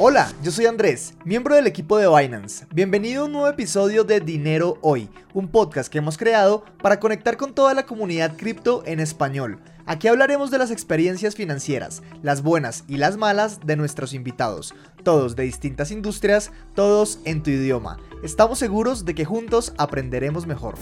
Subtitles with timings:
[0.00, 2.66] Hola, yo soy Andrés, miembro del equipo de Binance.
[2.72, 7.36] Bienvenido a un nuevo episodio de Dinero Hoy, un podcast que hemos creado para conectar
[7.36, 9.58] con toda la comunidad cripto en español.
[9.86, 14.72] Aquí hablaremos de las experiencias financieras, las buenas y las malas de nuestros invitados,
[15.02, 17.98] todos de distintas industrias, todos en tu idioma.
[18.22, 20.74] Estamos seguros de que juntos aprenderemos mejor.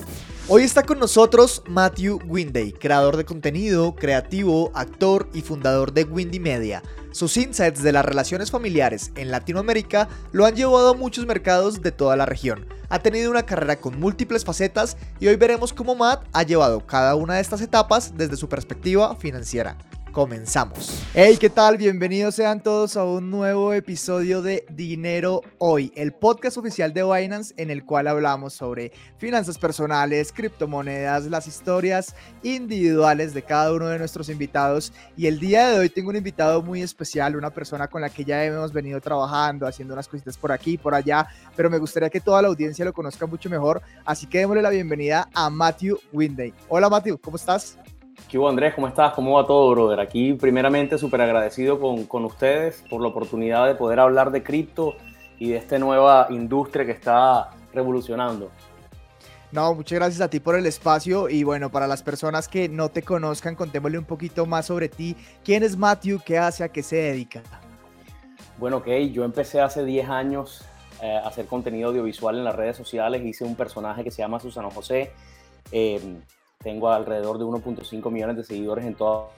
[0.49, 6.41] Hoy está con nosotros Matthew Winday, creador de contenido, creativo, actor y fundador de Windy
[6.41, 6.83] Media.
[7.11, 11.93] Sus insights de las relaciones familiares en Latinoamérica lo han llevado a muchos mercados de
[11.93, 12.67] toda la región.
[12.89, 17.17] Ha tenido una carrera con múltiples facetas y hoy veremos cómo Matt ha llevado cada
[17.17, 19.77] una de estas etapas desde su perspectiva financiera
[20.17, 21.05] comenzamos.
[21.13, 21.77] Hey, ¿qué tal?
[21.77, 27.53] Bienvenidos sean todos a un nuevo episodio de Dinero Hoy, el podcast oficial de Binance
[27.59, 33.99] en el cual hablamos sobre finanzas personales, criptomonedas, las historias individuales de cada uno de
[33.99, 34.91] nuestros invitados.
[35.19, 38.25] Y el día de hoy tengo un invitado muy especial, una persona con la que
[38.25, 42.09] ya hemos venido trabajando, haciendo unas cositas por aquí y por allá, pero me gustaría
[42.09, 43.83] que toda la audiencia lo conozca mucho mejor.
[44.07, 46.55] Así que démosle la bienvenida a Matthew Winday.
[46.71, 47.77] Hola Matthew, ¿cómo estás?
[48.29, 48.75] ¿Qué hubo, Andrés?
[48.75, 49.13] ¿Cómo estás?
[49.13, 50.01] ¿Cómo va todo, brother?
[50.01, 54.97] Aquí, primeramente, súper agradecido con, con, ustedes por la oportunidad de poder hablar de cripto
[55.39, 58.51] y de esta nueva industria que está revolucionando.
[59.53, 62.89] No, muchas gracias a ti por el espacio y bueno, para las personas que no
[62.89, 65.17] te conozcan, contémosle un poquito más sobre ti.
[65.45, 66.21] ¿Quién es Matthew?
[66.25, 66.65] ¿Qué hace?
[66.65, 67.43] ¿A qué se dedica?
[68.59, 70.65] Bueno, ok, yo empecé hace 10 años
[71.01, 73.25] eh, a hacer contenido audiovisual en las redes sociales.
[73.25, 75.13] Hice un personaje que se llama Susano José.
[75.71, 76.01] Eh,
[76.59, 79.29] tengo alrededor de 1.5 millones de seguidores en toda.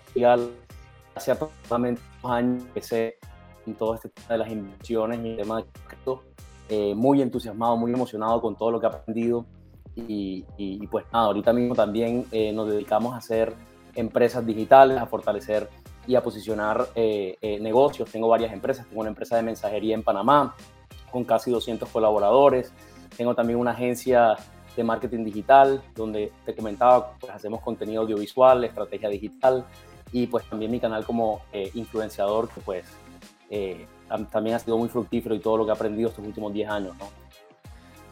[1.14, 3.18] Hace aproximadamente dos años empecé
[3.66, 6.22] en todo este tema de las inversiones y el tema de cripto.
[6.68, 9.46] Eh, muy entusiasmado, muy emocionado con todo lo que he aprendido.
[9.96, 13.52] Y, y, pues nada, ahorita mismo también eh, nos dedicamos a hacer
[13.96, 15.68] empresas digitales, a fortalecer
[16.06, 18.08] y a posicionar eh, negocios.
[18.10, 20.54] Tengo varias empresas, tengo una empresa de mensajería en Panamá
[21.10, 22.72] con casi 200 colaboradores.
[23.16, 24.36] Tengo también una agencia
[24.76, 29.64] de marketing digital, donde te comentaba, pues hacemos contenido audiovisual, estrategia digital
[30.12, 32.86] y pues también mi canal como eh, influenciador, que pues
[33.50, 33.86] eh,
[34.30, 36.94] también ha sido muy fructífero y todo lo que he aprendido estos últimos 10 años.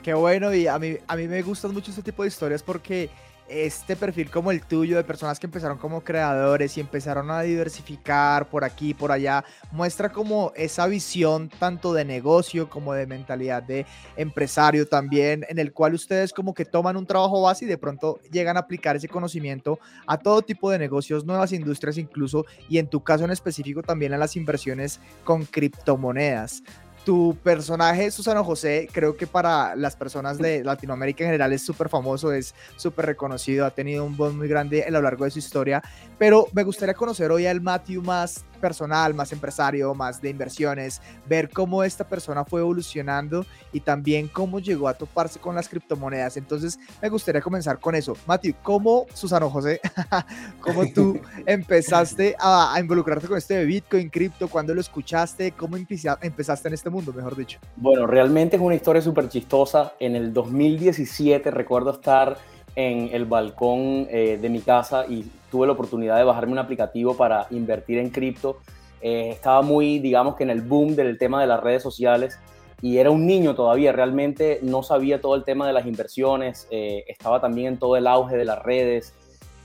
[0.03, 3.11] Qué bueno y a mí, a mí me gustan mucho este tipo de historias porque
[3.49, 8.49] este perfil como el tuyo de personas que empezaron como creadores y empezaron a diversificar
[8.49, 13.87] por aquí, por allá, muestra como esa visión tanto de negocio como de mentalidad de
[14.17, 18.21] empresario también, en el cual ustedes como que toman un trabajo base y de pronto
[18.31, 22.89] llegan a aplicar ese conocimiento a todo tipo de negocios, nuevas industrias incluso, y en
[22.89, 26.63] tu caso en específico también a las inversiones con criptomonedas
[27.07, 31.89] tu personaje, Susano José, creo que para las personas de Latinoamérica en general es súper
[31.89, 35.39] famoso, es súper reconocido, ha tenido un voz muy grande a lo largo de su
[35.39, 35.81] historia,
[36.19, 41.51] pero me gustaría conocer hoy al Matthew más personal, más empresario, más de inversiones, ver
[41.51, 46.37] cómo esta persona fue evolucionando y también cómo llegó a toparse con las criptomonedas.
[46.37, 48.17] Entonces, me gustaría comenzar con eso.
[48.27, 49.81] Matthew, ¿cómo, Susano José,
[50.61, 54.49] cómo tú empezaste a, involucrarte con este de Bitcoin, cripto?
[54.49, 55.53] ¿Cuándo lo escuchaste?
[55.53, 57.59] ¿Cómo empezaste en este mundo, mejor dicho?
[57.77, 59.95] Bueno, realmente es una historia súper chistosa.
[60.01, 62.37] En el 2017 recuerdo estar
[62.77, 67.17] en el balcón eh, de mi casa y tuve la oportunidad de bajarme un aplicativo
[67.17, 68.59] para invertir en cripto.
[69.01, 72.39] Eh, estaba muy, digamos que en el boom del tema de las redes sociales
[72.83, 77.05] y era un niño todavía, realmente no sabía todo el tema de las inversiones, eh,
[77.09, 79.15] estaba también en todo el auge de las redes,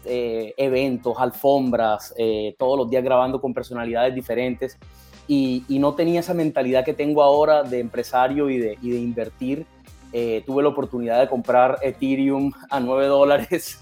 [0.03, 2.15] eventos, alfombras,
[2.57, 4.79] todos los días grabando con personalidades diferentes.
[5.27, 9.67] Y, no tenía esa mentalidad que tengo ahora de empresario y de, y de invertir
[10.13, 13.81] eh, tuve la oportunidad de comprar Ethereum a 9 dólares.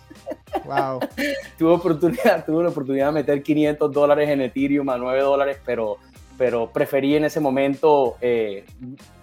[0.66, 1.00] Wow.
[1.58, 5.98] tuve, oportunidad, tuve la oportunidad de meter 500 dólares en Ethereum a 9 dólares, pero,
[6.38, 8.64] pero preferí en ese momento, eh,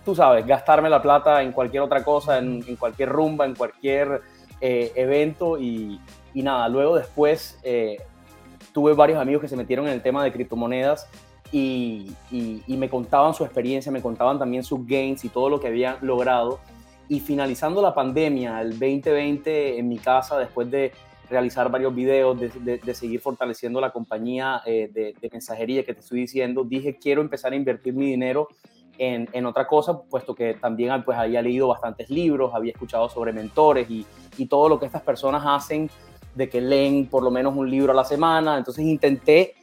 [0.05, 4.23] tú sabes, gastarme la plata en cualquier otra cosa, en, cualquier rumba, en cualquier
[4.61, 6.01] eh, evento y,
[6.35, 7.61] y, nada, luego después
[8.73, 11.09] tuve varios amigos que se metieron en el tema de criptomonedas
[11.53, 15.61] y, y, y me contaban su experiencia, me contaban también sus gains y todo lo
[15.61, 16.59] que habían logrado
[17.09, 20.93] y finalizando la pandemia, el 2020 en mi casa, después de
[21.29, 26.65] realizar varios videos, de, seguir fortaleciendo la compañía eh, de, mensajería que te estoy diciendo,
[26.65, 28.49] dije quiero empezar a invertir mi dinero
[28.99, 33.33] en, en, otra cosa, puesto que también pues, había leído bastantes libros, había escuchado sobre
[33.33, 34.07] mentores y,
[34.39, 35.91] y, todo lo que estas personas hacen,
[36.35, 38.57] de que leen por lo menos un libro a la semana.
[38.57, 39.55] Entonces intenté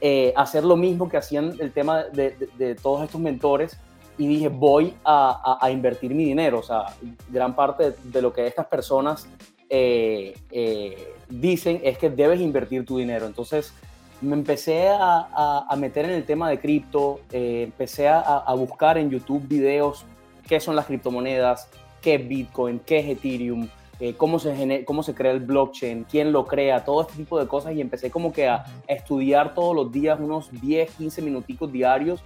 [0.00, 3.78] eh, hacer lo mismo que hacían el tema de, de todos estos mentores
[4.18, 6.58] y dije, voy a, a, invertir mi dinero.
[6.58, 6.86] O sea,
[7.30, 9.28] gran parte de, lo que estas personas
[9.70, 13.26] eh, eh, dicen es que debes invertir tu dinero.
[13.26, 13.72] Entonces,
[14.20, 19.46] me empecé a, meter en el tema de cripto, eh, empecé a, buscar en YouTube
[19.46, 20.04] videos
[20.48, 21.68] qué son las criptomonedas,
[22.02, 23.68] qué Bitcoin, qué es Ethereum,
[24.16, 27.74] cómo, se cómo se crea el blockchain, quién lo crea, todo este tipo de cosas
[27.74, 32.24] y empecé como que a, estudiar todos los días unos 10, 15 minuticos diarios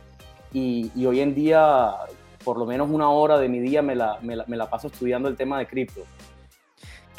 [0.52, 1.92] y, hoy en día
[2.44, 5.36] por lo menos una hora de mi día me la, me la paso estudiando el
[5.36, 6.02] tema de cripto.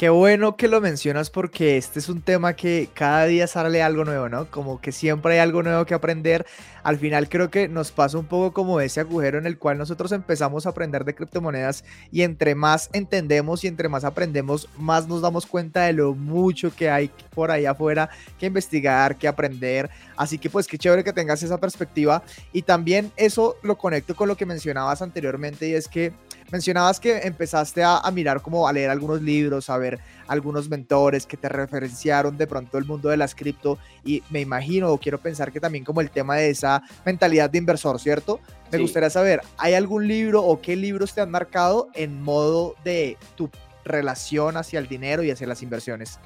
[0.04, 4.04] Qué bueno que lo mencionas porque este es un tema que cada día sale algo
[4.04, 4.52] nuevo, ¿no?
[4.52, 6.46] Como que siempre hay algo nuevo que aprender.
[6.84, 10.12] Al final creo que nos pasa un poco como ese agujero en el cual nosotros
[10.12, 15.22] empezamos a aprender de criptomonedas y entre más entendemos y entre más aprendemos, más nos
[15.22, 19.90] damos cuenta de lo mucho que hay por ahí afuera que investigar, que aprender.
[20.18, 24.28] Así que pues qué chévere que tengas esa perspectiva y también eso lo conecto con
[24.28, 26.12] lo que mencionabas anteriormente y es que
[26.54, 31.36] Mencionabas que empezaste a, mirar como a leer algunos libros, a ver algunos mentores que
[31.36, 35.52] te referenciaron de pronto el mundo de las cripto y me imagino o quiero pensar
[35.52, 38.40] que también como el tema de esa mentalidad de inversor, ¿cierto?
[38.72, 43.18] Me gustaría saber, ¿hay algún libro o qué libros te han marcado en modo de
[43.34, 43.50] tu
[43.84, 46.20] relación hacia el dinero y hacia las inversiones?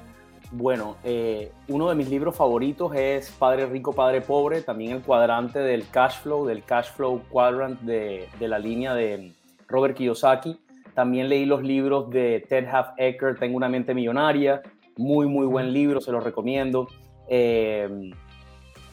[0.50, 5.58] Bueno, eh, uno de mis libros favoritos es Padre Rico, Padre Pobre, también el cuadrante
[5.58, 9.32] del cash flow, del cash flow quadrant de, de la línea de,
[9.68, 10.58] Robert Kiyosaki.
[10.94, 14.62] También leí los libros de Ted Half Ecker, Tengo una mente millonaria.
[14.96, 16.88] Muy, muy buen libro, se los recomiendo.
[17.28, 18.10] Eh,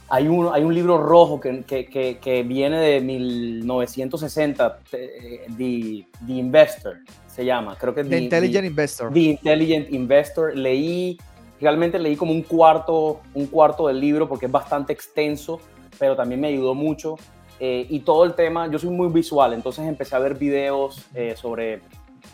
[0.10, 6.34] hay, un, hay un libro rojo que, que, que, viene de 1960, eh, The, The,
[6.34, 7.76] Investor se llama.
[7.80, 9.12] Creo que The, Intelligent Investor.
[9.12, 10.56] The Intelligent Investor.
[10.56, 11.18] Leí,
[11.60, 15.60] realmente leí como un cuarto, un cuarto del libro porque es bastante extenso,
[15.98, 17.16] pero también me ayudó mucho.
[17.60, 21.36] Eh, y todo el tema, yo soy muy visual, entonces empecé a ver videos eh,
[21.38, 21.82] sobre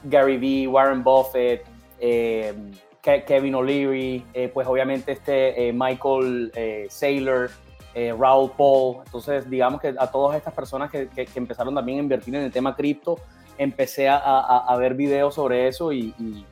[0.03, 1.63] Gary Vee, Warren Buffett,
[1.99, 2.53] eh,
[3.01, 4.23] Kevin O'Leary,
[4.53, 6.51] pues obviamente este Michael
[6.87, 7.49] Saylor,
[7.95, 8.97] Raúl Paul.
[9.03, 12.51] Entonces, digamos que a todas estas personas que, que, empezaron también a invertir en el
[12.51, 13.17] tema cripto,
[13.57, 16.45] empecé a, a, ver videos sobre eso y, y,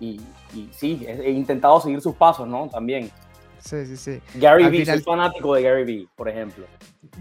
[0.00, 0.20] y,
[0.54, 2.68] y, sí, he intentado seguir sus pasos, ¿no?
[2.68, 3.10] También.
[3.62, 4.20] Sí, sí, sí.
[4.34, 6.66] Gary Vee, soy fanático de Gary Vee, por ejemplo.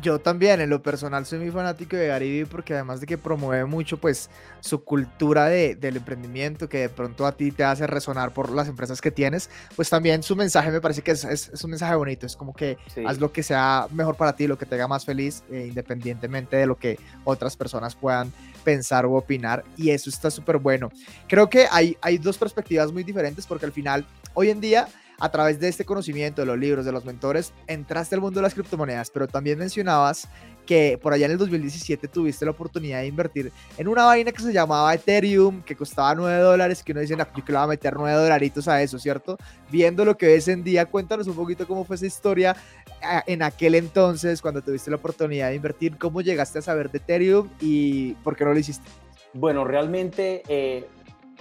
[0.01, 3.17] Yo también, en lo personal, soy muy fanático de Gary Vee porque además de que
[3.17, 4.29] promueve mucho, pues,
[4.59, 8.67] su cultura de, del emprendimiento, que de pronto a ti te hace resonar por las
[8.67, 12.25] empresas que tienes, pues también su mensaje me parece que es, es, un mensaje bonito,
[12.25, 15.05] es como que haz lo que sea mejor para ti, lo que te haga más
[15.05, 18.31] feliz, eh, independientemente de lo que otras personas puedan
[18.63, 20.91] pensar o opinar, y eso está súper bueno.
[21.27, 24.87] Creo que hay, hay dos perspectivas muy diferentes porque al final, hoy en día,
[25.21, 28.41] a través de este conocimiento, de los libros, de los mentores, entraste al mundo de
[28.41, 30.27] las criptomonedas, pero también mencionabas
[30.65, 34.41] que por allá en el 2017 tuviste la oportunidad de invertir en una vaina que
[34.41, 37.67] se llamaba Ethereum, que costaba 9 dólares, que uno dice, yo que le voy a
[37.67, 39.37] meter 9 dolaritos a eso, ¿cierto?
[39.69, 42.55] Viendo lo que ves en día, cuéntanos un poquito cómo fue esa historia
[43.01, 46.97] eh, en aquel entonces, cuando tuviste la oportunidad de invertir, cómo llegaste a saber de
[46.97, 48.89] Ethereum y por qué no lo hiciste.
[49.33, 50.41] Bueno, realmente...
[50.47, 50.87] Eh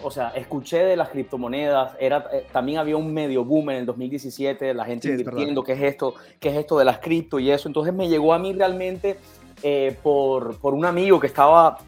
[0.02, 3.86] o sea, escuché de las criptomonedas, era, eh, también había un medio boom en el
[3.86, 7.68] 2017, la gente invirtiendo, qué es esto, qué es esto de las cripto y eso.
[7.68, 9.16] Entonces me llegó a mí realmente
[9.62, 11.78] eh, por, por, un amigo que estaba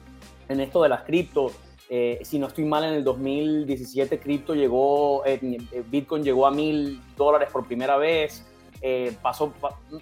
[0.49, 1.51] en esto de las cripto.
[1.89, 5.23] Eh, si no estoy mal, en el 2017 cripto llegó,
[5.91, 8.47] Bitcoin llegó a mil dólares por primera vez.
[9.21, 9.53] pasó,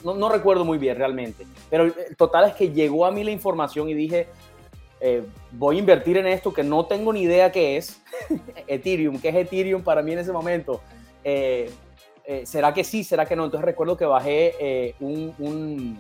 [0.05, 3.33] no, no, recuerdo muy bien realmente, pero el total es que llegó a mí la
[3.33, 4.29] información y dije,
[5.01, 8.03] eh, voy a invertir en esto que no tengo ni idea qué es,
[8.67, 10.83] Ethereum, qué es Ethereum para mí en ese momento.
[11.25, 11.71] Eh,
[12.25, 13.03] eh, ¿Será que sí?
[13.03, 13.47] ¿Será que no?
[13.47, 15.99] Entonces recuerdo que bajé un, un,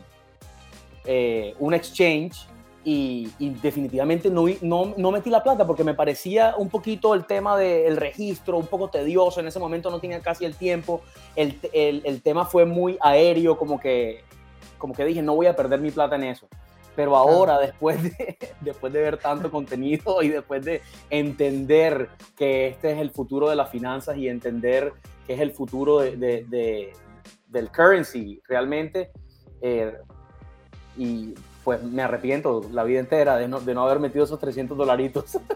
[1.58, 2.46] un, exchange
[2.84, 3.30] y,
[3.62, 7.96] definitivamente no, no, no, metí la plata porque me parecía un poquito el tema del
[7.96, 9.40] registro, un poco tedioso.
[9.40, 11.00] En ese momento no tenía casi el tiempo.
[11.36, 14.24] El, el, el tema fue muy aéreo, como que,
[14.76, 16.46] como que dije, no voy a perder mi plata en eso.
[16.96, 22.92] Pero ahora, después, de, después de ver tanto contenido y después de entender que este
[22.92, 24.92] es el futuro de las finanzas y entender
[25.26, 26.94] que es el futuro de,
[27.48, 29.10] del currency realmente,
[29.62, 29.94] eh,
[30.96, 34.76] y pues me arrepiento la vida entera de no, de no haber metido esos 300
[34.76, 35.38] dolaritos.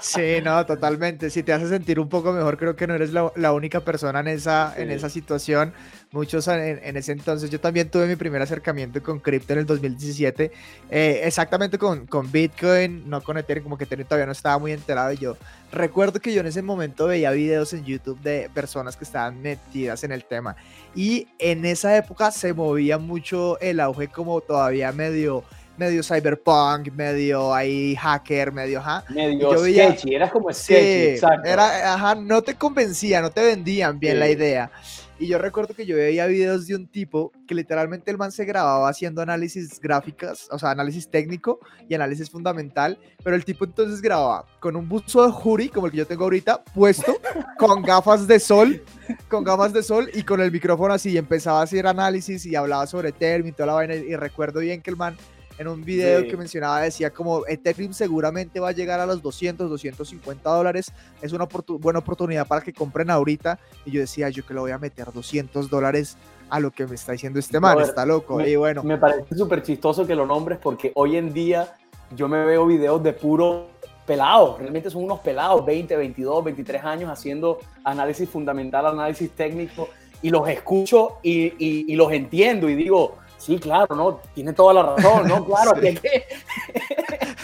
[0.00, 1.30] Sí, no, totalmente.
[1.30, 4.28] Si te hace sentir un poco mejor, creo que no eres la, única persona en
[4.28, 5.72] esa, en esa situación.
[6.12, 10.52] Muchos en, ese entonces, yo también tuve mi primer acercamiento con cripto en el 2017,
[10.90, 14.72] eh, exactamente con, con Bitcoin, no con Ethereum, como que Ethereum todavía no estaba muy
[14.72, 15.10] enterado.
[15.14, 15.38] Y yo
[15.72, 20.04] recuerdo que yo en ese momento veía videos en YouTube de personas que estaban metidas
[20.04, 20.54] en el tema.
[20.94, 25.44] Y en esa época se movía mucho el auge como todavía medio
[25.82, 29.04] medio cyberpunk, medio ahí hacker, medio, ajá.
[29.08, 31.48] Medio sketchy, era como sketchy, exacto.
[31.48, 34.70] Era, ajá, no te convencía, no te vendían bien la idea.
[35.18, 38.44] Y yo recuerdo que yo veía videos de un tipo que literalmente el man se
[38.44, 44.02] grababa haciendo análisis gráficas, o sea, análisis técnico y análisis fundamental, pero el tipo entonces
[44.02, 47.18] grababa con un buzo de jury, como el que yo tengo ahorita, puesto,
[47.58, 48.82] con gafas de sol,
[49.28, 52.56] con gafas de sol y con el micrófono así, y empezaba a hacer análisis y
[52.56, 55.16] hablaba sobre Ethereum y toda la vaina, y recuerdo bien que el man
[55.58, 59.68] en un video que mencionaba decía como Ethereum seguramente va a llegar a los 200,
[59.68, 61.46] 250 dólares, es una
[61.78, 65.12] buena oportunidad para que compren ahorita y yo decía yo que le voy a meter
[65.12, 66.16] 200 dólares
[66.50, 68.82] a lo que me está diciendo este man, está loco me, y bueno.
[68.82, 71.76] Me parece súper chistoso que lo nombres porque hoy en día
[72.14, 73.68] yo me veo videos de puro
[74.06, 79.88] pelados, realmente son unos pelados, 20, 22, 23 años haciendo análisis fundamental, análisis técnico
[80.20, 81.54] y los escucho y,
[81.90, 85.44] y los entiendo y digo, Sí, claro, no, tiene toda la razón, ¿no?
[85.52, 86.24] Claro, que,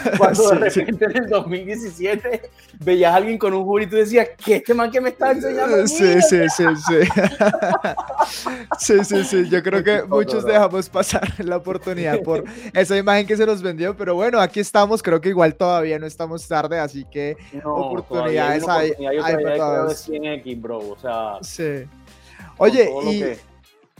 [0.17, 4.55] cuando de repente en el 2017 veías a alguien con un jury y decías, ¿qué
[4.55, 5.85] este man que me está enseñando?
[5.87, 7.09] Sí, sí, sí, sí.
[8.79, 13.35] sí, sí, sí, yo creo que muchos dejamos pasar la oportunidad por esa imagen que
[13.35, 17.03] se nos vendió, pero bueno, aquí estamos, creo que igual todavía no estamos tarde, así
[17.11, 20.07] que oportunidades hay, hay, hay, para todos.
[20.07, 21.39] 100X, bro, o sea...
[21.41, 21.83] Sí.
[22.57, 23.48] Oye, y...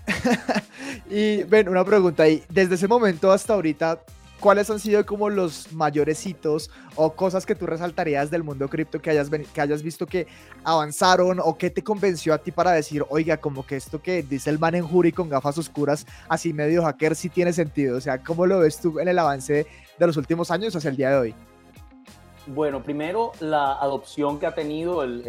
[1.09, 2.43] y ven, una pregunta ahí.
[2.49, 4.01] Desde ese momento hasta ahorita,
[4.39, 9.01] ¿cuáles han sido como los mayores hitos o cosas que tú resaltarías del mundo cripto
[9.01, 10.27] que hayas, que hayas visto que
[10.63, 14.49] avanzaron o qué te convenció a ti para decir, oiga, como que esto que dice
[14.49, 17.97] el man en jury con gafas oscuras, así medio hacker, sí tiene sentido?
[17.97, 20.97] O sea, ¿cómo lo ves tú en el avance de los últimos años hacia el
[20.97, 21.35] día de hoy?
[22.51, 25.21] Bueno, primero la adopción que ha tenido el,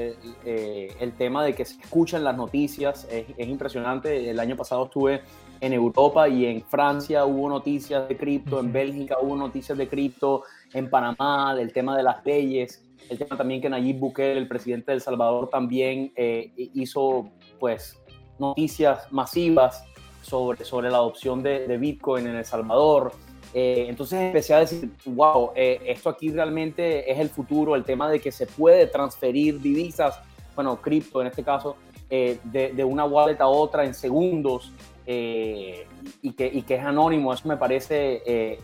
[0.47, 4.31] eh, tema de que se escuchan las noticias es, impresionante.
[4.31, 5.21] El año pasado estuve
[5.61, 10.45] en Europa y en Francia hubo noticias de cripto, en Bélgica hubo noticias de cripto,
[10.73, 14.93] en Panamá, del tema de las leyes, el tema también que Nayib Bukele, el presidente
[14.93, 18.01] de El Salvador, también eh, hizo pues
[18.39, 19.85] noticias masivas
[20.23, 23.13] sobre, sobre la adopción de, de Bitcoin en El Salvador.
[23.53, 28.09] Eh, entonces empecé a decir, wow, eh, esto aquí realmente es el futuro, el tema
[28.09, 30.21] de que se puede transferir divisas,
[30.55, 31.77] bueno, cripto en este caso,
[32.09, 34.73] eh, de, una wallet a otra en segundos
[35.07, 38.59] y, que, y que es anónimo, eso me parece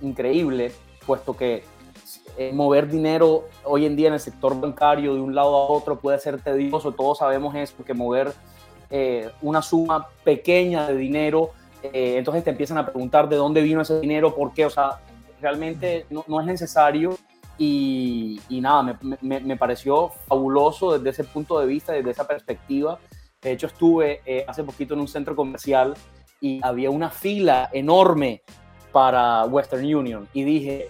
[0.00, 0.72] increíble,
[1.06, 1.62] puesto que
[2.52, 6.18] mover dinero hoy en día en el sector bancario de un lado a otro puede
[6.18, 8.32] ser tedioso, todos sabemos eso, que mover
[9.40, 11.52] una suma pequeña de dinero
[11.92, 15.00] eh, entonces te empiezan a preguntar de dónde vino ese dinero, por qué, o sea,
[15.40, 17.18] realmente no, es necesario
[17.58, 22.98] y, nada, me, pareció fabuloso desde ese punto de vista, desde esa perspectiva.
[23.42, 25.94] De hecho, estuve eh, hace poquito en un centro comercial
[26.40, 28.42] y había una fila enorme
[28.90, 30.88] para Western Union y dije,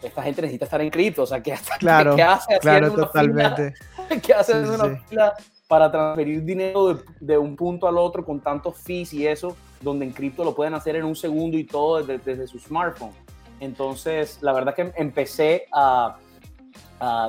[0.00, 3.74] esta gente necesita estar en cripto, o sea, ¿qué, claro, ¿qué hace claro, totalmente.
[4.22, 5.34] ¿Qué hace en una fila
[5.66, 9.56] para transferir dinero de, de, un punto al otro con tantos fees y eso?
[9.80, 13.12] Donde en cripto lo pueden hacer en un segundo y todo desde, su smartphone.
[13.60, 16.16] Entonces, la verdad que empecé a,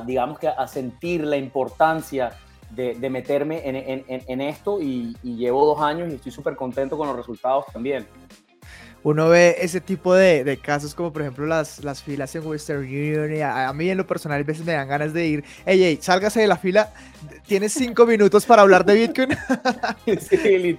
[0.05, 2.31] digamos que a sentir la importancia
[2.69, 7.15] de, meterme en, esto y, y, llevo dos años y estoy súper contento con los
[7.15, 8.07] resultados también
[9.03, 12.81] uno ve ese tipo de, de, casos como por ejemplo las, las filas en Western
[12.81, 15.83] Union y a, mí en lo personal a veces me dan ganas de ir, ey,
[15.83, 16.91] ey, sálgase de la fila,
[17.47, 19.29] tienes cinco minutos para hablar de Bitcoin.
[20.19, 20.77] sí,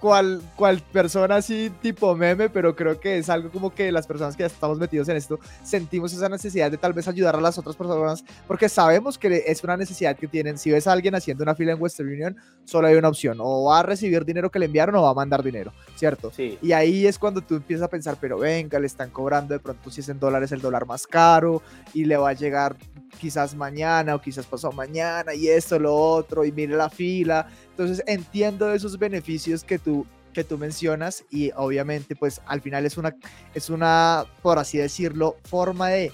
[0.00, 4.36] cual, cual, persona así tipo meme, pero creo que es algo como que las personas
[4.36, 7.58] que ya estamos metidos en esto sentimos esa necesidad de tal vez ayudar a las
[7.58, 10.58] otras personas porque sabemos que es una necesidad que tienen.
[10.58, 13.64] Si ves a alguien haciendo una fila en Western Union, solo hay una opción, o
[13.64, 16.30] va a recibir dinero que le enviaron o va a mandar dinero, ¿cierto?
[16.34, 16.58] Sí.
[16.62, 19.90] Y ahí es cuando tú empiezas a pensar, pero venga, le están cobrando de pronto
[19.90, 22.76] si es en dólares el dólar más caro y le va a llegar
[23.18, 27.46] quizás mañana o quizás pasado mañana y esto, lo otro, y mire la fila.
[27.70, 32.96] Entonces entiendo esos beneficios que tú que tú mencionas y obviamente pues al final es
[32.96, 33.14] una,
[33.54, 36.10] es una, por así decirlo, forma de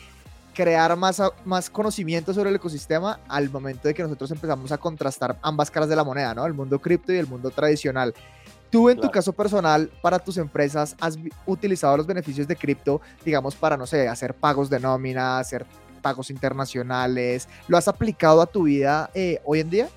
[0.59, 5.39] crear más, más conocimiento sobre el ecosistema al momento de que nosotros empezamos a contrastar
[5.41, 6.45] ambas caras de la moneda, ¿no?
[6.45, 8.13] El mundo cripto y el mundo tradicional.
[8.71, 13.55] Tú en tu caso personal, para tus empresas, has utilizado los beneficios de cripto, digamos,
[13.55, 15.65] para, no sé, hacer pagos de nómina, hacer
[15.99, 17.49] pagos internacionales.
[17.67, 19.89] ¿Lo has aplicado a tu vida eh, hoy en día?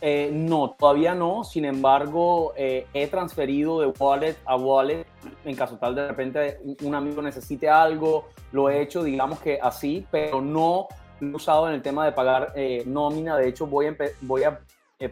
[0.00, 1.42] Eh, no, todavía no.
[1.42, 5.06] Sin embargo, eh, he transferido de wallet a wallet
[5.44, 8.28] en caso tal de repente un amigo necesite algo.
[8.52, 10.86] Lo he hecho, digamos que así, pero no
[11.20, 12.52] lo he usado en el tema de pagar
[12.84, 13.36] nómina.
[13.36, 14.60] De hecho, voy a, voy a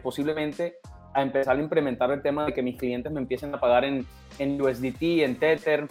[0.01, 0.77] posiblemente
[1.15, 4.05] a empezar a implementar el tema de que mis clientes me empiecen a pagar en,
[4.37, 5.87] en USDT, en Tether,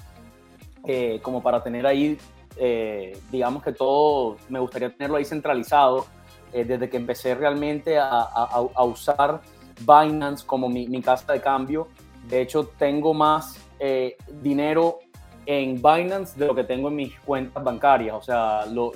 [0.87, 2.19] eh, como para tener ahí,
[2.57, 6.07] eh, digamos que todo, me gustaría tenerlo ahí centralizado.
[6.55, 9.41] Eh, desde que empecé realmente a, a, usar
[9.81, 11.89] Binance como mi, mi casa de cambio.
[12.29, 15.01] De hecho, tengo más eh, dinero
[15.47, 18.15] en Binance de lo que tengo en mis cuentas bancarias.
[18.15, 18.93] O sea, lo,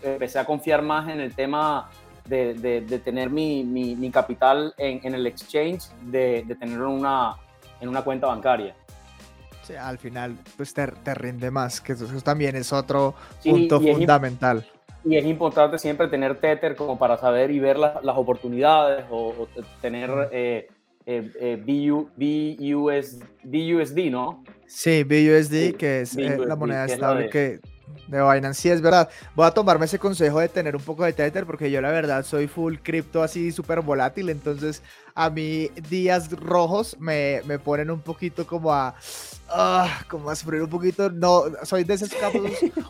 [0.00, 1.90] empecé a confiar más en el tema
[2.26, 6.98] de, de, tener mi, mi, mi, capital en, en el exchange, de, de, tenerlo en
[6.98, 7.36] una,
[7.80, 8.74] en una cuenta bancaria.
[9.62, 13.14] Sí, al final, pues te, te rinde más, que eso, también es otro
[13.44, 14.66] punto fundamental.
[15.04, 19.48] y es importante siempre tener Tether como para saber y ver las oportunidades o,
[19.80, 20.68] tener eh,
[21.06, 24.42] eh, eh BUS, BUSD, ¿no?
[24.66, 27.60] Sí, BUSD, que es eh, la moneda estable que,
[28.06, 28.60] de Binance.
[28.62, 29.08] Sí, es verdad.
[29.34, 32.24] Voy a tomarme ese consejo de tener un poco de Tether porque yo la verdad
[32.24, 34.28] soy full cripto así súper volátil.
[34.28, 34.82] Entonces
[35.14, 38.94] a mí días rojos me, me ponen un poquito como a
[39.52, 41.10] ah, como a sufrir un poquito.
[41.10, 42.42] No, soy de esos casos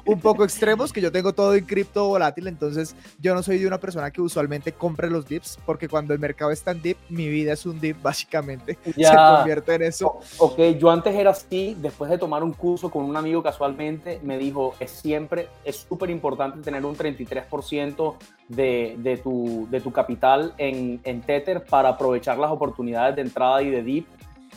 [0.07, 3.66] un poco extremos que yo tengo todo en cripto volátil, entonces yo no soy de
[3.66, 7.28] una persona que usualmente compre los dips, porque cuando el mercado está en dip, mi
[7.28, 8.78] vida es un dip básicamente.
[8.95, 9.09] Ya.
[9.09, 10.21] Se convierte en eso.
[10.38, 14.38] ok, yo antes era así, después de tomar un curso con un amigo casualmente, me
[14.38, 18.14] dijo, es siempre, es súper importante tener un 33%
[18.49, 23.62] de, de, tu, de tu capital en, en Tether para aprovechar las oportunidades de entrada
[23.62, 24.07] y de dip.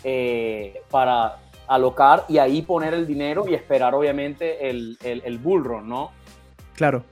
[0.03, 5.63] Eh, para alocar y ahí poner el dinero y esperar obviamente el, el, el bull
[5.63, 6.11] run, ¿no?
[6.75, 7.03] Claro.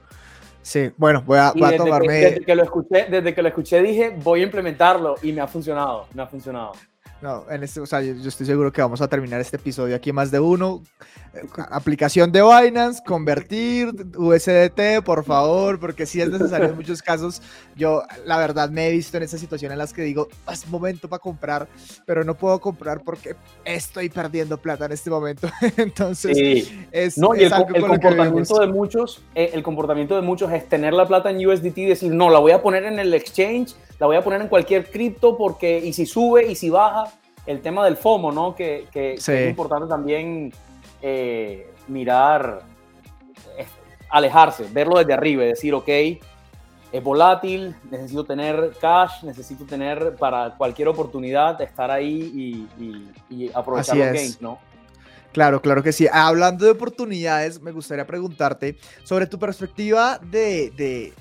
[0.62, 2.14] Sí, bueno, voy a, voy a tomarme...
[2.14, 5.46] desde, que lo escuché, desde que lo escuché dije, voy a implementarlo y me ha
[5.46, 6.72] funcionado, me ha funcionado.
[7.20, 10.12] No, en este, o sea, yo, estoy seguro que vamos a terminar este episodio aquí
[10.12, 10.82] más de uno.
[11.70, 17.42] Aplicación de Binance, convertir, USDT, por favor, porque si es necesario en muchos casos.
[17.76, 21.08] Yo, la verdad, me he visto en esa situación en las que digo, es momento
[21.08, 21.68] para comprar,
[22.06, 25.48] pero no puedo comprar porque estoy perdiendo plata en este momento.
[25.76, 30.92] Entonces, es, no, y el, comportamiento de muchos, eh, el comportamiento de muchos es tener
[30.92, 34.06] la plata en USDT y decir, no, la voy a poner en el exchange la
[34.06, 37.12] voy a poner en cualquier cripto porque, y si sube y si baja,
[37.46, 38.54] el tema del FOMO, ¿no?
[38.54, 40.52] Que, es importante también
[41.06, 42.62] eh, mirar,
[44.08, 45.88] alejarse, verlo desde arriba y decir, ok,
[46.92, 52.66] es volátil, necesito tener cash, necesito tener para cualquier oportunidad estar ahí
[53.28, 54.58] y, aprovechar los gains, ¿no?
[55.32, 56.06] Claro, claro que sí.
[56.10, 61.12] Hablando de oportunidades, me gustaría preguntarte sobre tu perspectiva de, de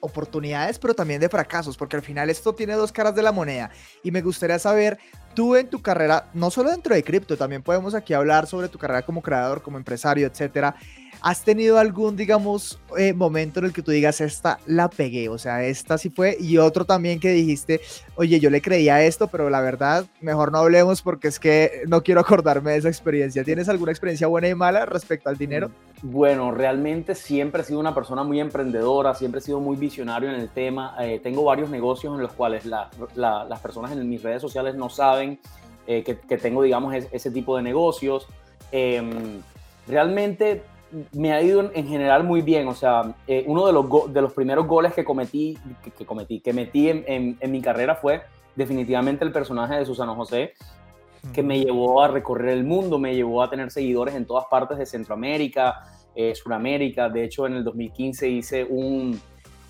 [0.00, 3.70] oportunidades, pero también de fracasos, porque al final esto tiene dos caras de la moneda.
[4.02, 4.98] Y me gustaría saber,
[5.34, 8.78] tú en tu carrera, no solo dentro de cripto, también podemos aquí hablar sobre tu
[8.78, 10.74] carrera como creador, como empresario, etcétera.
[11.22, 15.28] ¿Has tenido algún, digamos, eh, momento en el que tú digas, esta la pegué?
[15.28, 16.36] O sea, esta sí fue.
[16.40, 17.80] Y otro también que dijiste,
[18.16, 22.02] oye, yo le creía esto, pero la verdad, mejor no hablemos porque es que no
[22.02, 23.44] quiero acordarme de esa experiencia.
[23.44, 25.70] ¿Tienes alguna experiencia buena y mala respecto al dinero?
[26.02, 30.36] Bueno, realmente siempre he sido una persona muy emprendedora, siempre he sido muy visionario en
[30.36, 30.96] el tema.
[31.00, 35.38] Eh, tengo varios negocios en los cuales las personas en mis redes sociales no saben
[35.86, 38.26] eh, que, tengo, digamos, ese tipo de negocios.
[38.72, 39.42] Em,
[39.86, 40.62] realmente
[41.12, 42.68] me ha ido en general muy bien.
[42.68, 45.58] O sea, eh, uno de los, de los primeros goles que cometí,
[45.96, 48.22] que, cometí, que metí en, en, mi carrera fue
[48.56, 50.54] definitivamente el personaje de Susana José,
[51.32, 54.78] que me llevó a recorrer el mundo, me llevó a tener seguidores en todas partes
[54.78, 55.80] de Centroamérica,
[56.14, 57.08] eh, Suramérica.
[57.08, 59.20] De hecho, en el 2015 hice un,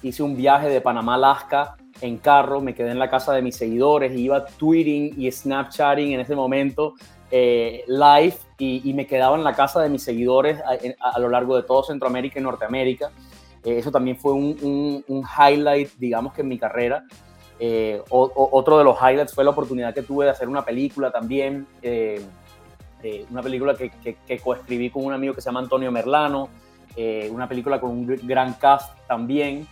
[0.02, 3.42] hice un viaje de Panamá a Alaska en carro, me quedé en la casa de
[3.42, 6.94] mis seguidores, iba tweeting y snapchatting en ese momento
[7.32, 10.60] eh, live y, me quedaba en la casa de mis seguidores
[11.00, 13.10] a, lo largo de todo Centroamérica y Norteamérica.
[13.64, 17.04] Eh, eso también fue un, highlight, digamos que en mi carrera.
[17.58, 21.66] Eh, otro de los highlights fue la oportunidad que tuve de hacer una película también,
[23.30, 23.90] una película que,
[24.26, 26.48] que, coescribí con un amigo que se llama Antonio Merlano,
[27.30, 29.68] una película con un gran cast también.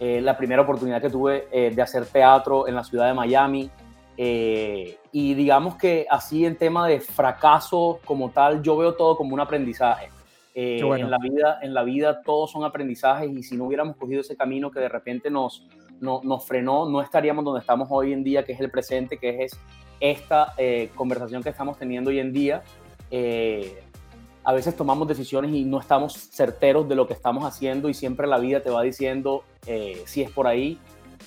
[0.00, 3.70] la primera oportunidad que tuve de hacer teatro en la ciudad de Miami,
[4.16, 9.34] eh, y digamos que así en tema de fracaso como tal, yo veo todo como
[9.34, 10.08] un aprendizaje.
[10.54, 14.22] Eh, en, la vida, en la vida todos son aprendizajes y si no hubiéramos cogido
[14.22, 15.66] ese camino que de repente nos,
[16.00, 19.58] nos frenó, no estaríamos donde estamos hoy en día, que es el presente, que es
[20.00, 22.62] esta eh, conversación que estamos teniendo hoy en día.
[24.44, 28.26] a veces tomamos decisiones y no estamos certeros de lo que estamos haciendo y siempre
[28.26, 29.44] la vida te va diciendo
[30.06, 30.78] si es por ahí,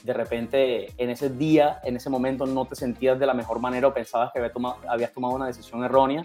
[0.04, 3.88] de repente en ese día, en ese momento no te sentías de la mejor manera
[3.88, 6.24] o pensabas que habías tomado una decisión errónea,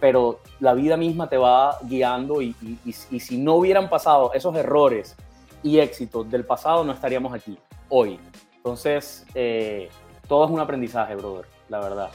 [0.00, 2.54] pero la vida misma te va guiando y,
[2.92, 5.16] si no hubieran pasado esos errores
[5.62, 8.20] y éxitos del pasado, no estaríamos aquí hoy.
[8.56, 9.88] Entonces, eh,
[10.28, 12.10] todo es un aprendizaje, brother, la verdad.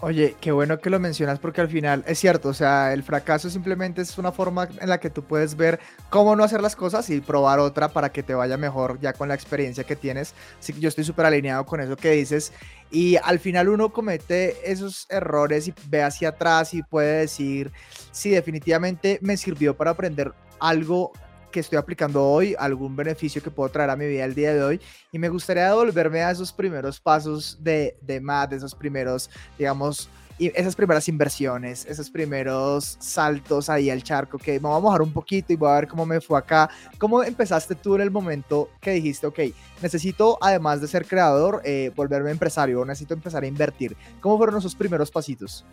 [0.00, 3.48] Oye, qué bueno que lo mencionas porque al final es cierto, o sea, el fracaso
[3.48, 5.80] simplemente es una forma en la que tú puedes ver
[6.10, 9.28] cómo no hacer las cosas y probar otra para que te vaya mejor ya con
[9.28, 10.34] la experiencia que tienes.
[10.58, 12.52] Así que yo estoy súper alineado con eso que dices
[12.90, 17.72] y al final uno comete esos errores y ve hacia atrás y puede decir,
[18.12, 21.12] sí, definitivamente me sirvió para aprender algo
[21.56, 24.62] que estoy aplicando hoy, algún beneficio que puedo traer a mi vida el día de
[24.62, 24.80] hoy.
[25.10, 30.76] Y me gustaría devolverme a esos primeros pasos de, de de esos primeros, digamos, esas
[30.76, 35.50] primeras inversiones, esos primeros saltos ahí al charco, que me voy a mojar un poquito
[35.50, 36.68] y voy a ver cómo me fue acá.
[36.98, 39.38] ¿Cómo empezaste tú en el momento que dijiste, ok,
[39.80, 43.96] necesito, además de ser creador, eh, volverme empresario, necesito empezar a invertir?
[44.20, 45.64] ¿Cómo fueron esos primeros pasitos?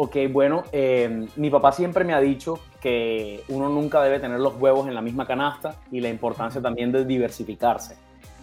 [0.00, 4.54] Ok, bueno, em, mi papá siempre me ha dicho que uno nunca debe tener los
[4.54, 7.96] huevos en la misma canasta y la importancia también de diversificarse.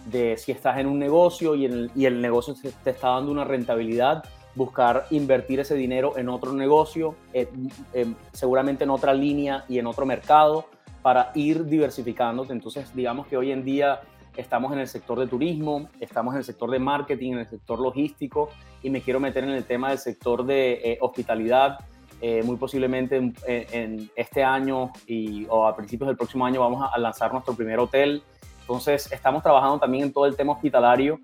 [0.04, 4.22] De si estás en un negocio y, el, negocio te está dando una rentabilidad,
[4.54, 7.48] buscar invertir ese dinero en otro negocio, eh,
[7.94, 10.66] em, seguramente en otra línea y en otro mercado
[11.00, 12.52] para ir diversificándote.
[12.52, 14.02] Entonces, digamos que hoy en día
[14.36, 17.78] estamos en el sector de turismo, estamos en el sector de marketing, en el sector
[17.80, 18.50] logístico
[18.82, 21.78] y me quiero meter en el tema del sector de eh, hospitalidad.
[22.22, 26.96] Eh, muy posiblemente en, este año y, o a principios del próximo año vamos a,
[26.98, 28.22] lanzar nuestro primer hotel.
[28.60, 31.20] Entonces estamos trabajando también en todo el tema hospitalario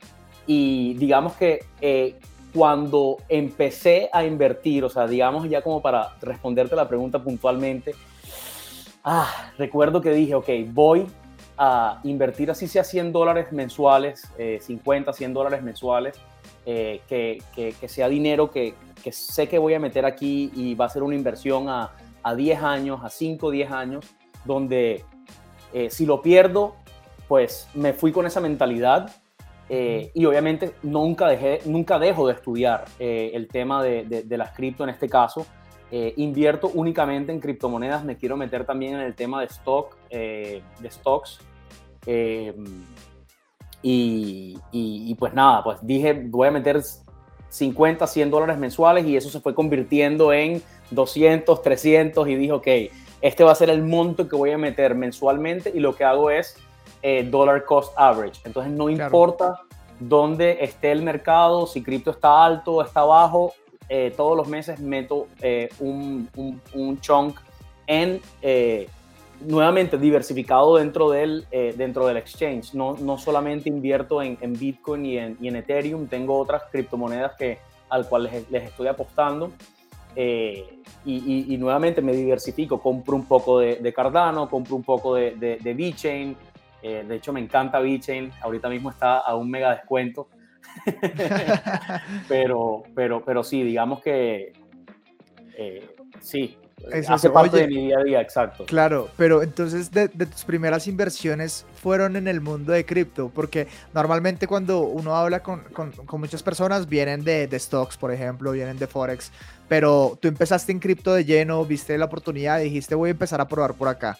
[0.47, 2.19] y digamos que eh,
[2.53, 7.95] cuando empecé a invertir, o sea, digamos ya como para responderte la pregunta puntualmente,
[9.03, 11.07] ah, recuerdo que dije, ok, voy
[11.59, 14.29] a invertir así sea 100 dólares mensuales,
[14.61, 16.19] 50, eh, 100 dólares mensuales,
[16.65, 20.87] eh, que, que, sea dinero que, que, sé que voy a meter aquí y va
[20.87, 24.07] a ser una inversión a, a 10 años, a 5, 10 años,
[24.45, 25.05] donde
[25.73, 26.77] eh, si lo pierdo,
[27.29, 29.11] pues me fui con esa mentalidad
[30.15, 34.85] y obviamente nunca, dejé, nunca dejo de estudiar el tema de, de, de las cripto
[34.85, 35.47] en este caso.
[36.17, 41.39] Invierto únicamente en criptomonedas, me quiero meter también en el tema de stock, de stocks,
[42.07, 42.55] eh,
[43.85, 46.81] y, pues nada, pues dije, voy a meter
[47.49, 52.69] 50, 100 dólares mensuales y eso se fue convirtiendo en 200, 300 y dije, ok,
[53.21, 56.31] este va a ser el monto que voy a meter mensualmente y lo que hago
[56.31, 56.57] es
[57.03, 58.41] eh, dollar cost average.
[58.45, 59.61] Entonces no importa
[59.99, 63.53] dónde esté el mercado, si cripto está alto o está bajo,
[63.95, 65.29] eh, todos los meses meto
[65.79, 66.29] un,
[66.73, 67.39] un, chunk
[67.87, 68.21] en
[69.47, 72.75] nuevamente diversificado dentro del, eh, dentro del exchange.
[72.75, 77.33] No, no solamente invierto en, en Bitcoin y en, y en, Ethereum, tengo otras criptomonedas
[77.37, 79.53] que, al cual les, les estoy apostando.
[80.15, 85.15] Eh, y, y, nuevamente me diversifico, compro un poco de, de Cardano, compro un poco
[85.15, 86.37] de, de, de VeChain.
[86.83, 88.31] Eh, de hecho, me encanta VeChain.
[88.43, 90.29] Ahorita mismo está a un mega descuento.
[92.29, 94.53] pero, pero, pero sí, digamos que
[96.21, 96.57] sí,
[97.09, 98.65] hace parte de mi día a día, exacto.
[98.67, 104.47] Claro, pero entonces de, tus primeras inversiones fueron en el mundo de cripto, porque normalmente
[104.47, 108.79] cuando uno habla con, con, con muchas personas vienen de, de, stocks, por ejemplo, vienen
[108.79, 109.33] de Forex,
[109.69, 113.41] pero tú empezaste en cripto de lleno, viste la oportunidad y dijiste voy a empezar
[113.41, 114.19] a probar por acá.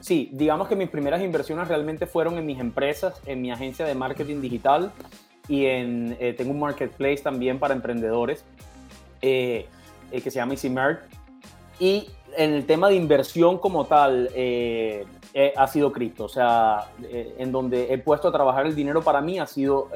[0.00, 3.94] Sí, digamos que mis primeras inversiones realmente fueron en mis empresas, en mi agencia de
[3.94, 4.92] marketing digital
[5.50, 8.42] y en, eh, tengo un marketplace también para emprendedores
[9.20, 9.66] eh,
[10.10, 11.02] eh, que se llama EasyMart
[11.78, 16.24] y en el tema de inversión como tal, eh, eh, ha sido cripto.
[16.24, 19.88] O sea, eh, en donde he puesto a trabajar el dinero para mí ha sido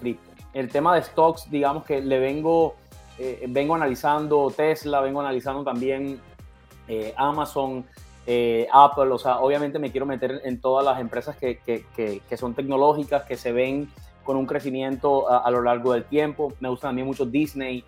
[0.00, 0.30] cripto.
[0.52, 2.76] El tema de stocks, digamos que le vengo,
[3.48, 6.18] vengo analizando Tesla, vengo analizando también
[7.16, 7.84] Amazon,
[8.72, 9.10] Apple.
[9.10, 11.84] O sea, obviamente me quiero meter en todas las empresas que, que,
[12.26, 13.90] que, son tecnológicas, que se ven
[14.26, 16.52] con un crecimiento a, a, lo largo del tiempo.
[16.60, 17.82] Me gusta también mucho Disney,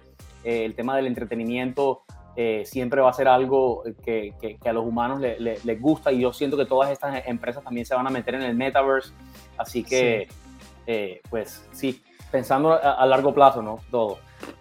[0.44, 2.05] el tema del entretenimiento
[2.40, 4.33] eh, siempre va a ser algo que,
[4.64, 8.07] a los humanos les gusta y yo siento que todas estas empresas también se van
[8.07, 9.12] a meter en el metaverse,
[9.57, 10.29] así que,
[10.87, 13.81] eh, pues sí, pensando a, largo plazo, ¿no?
[13.90, 14.18] Todo.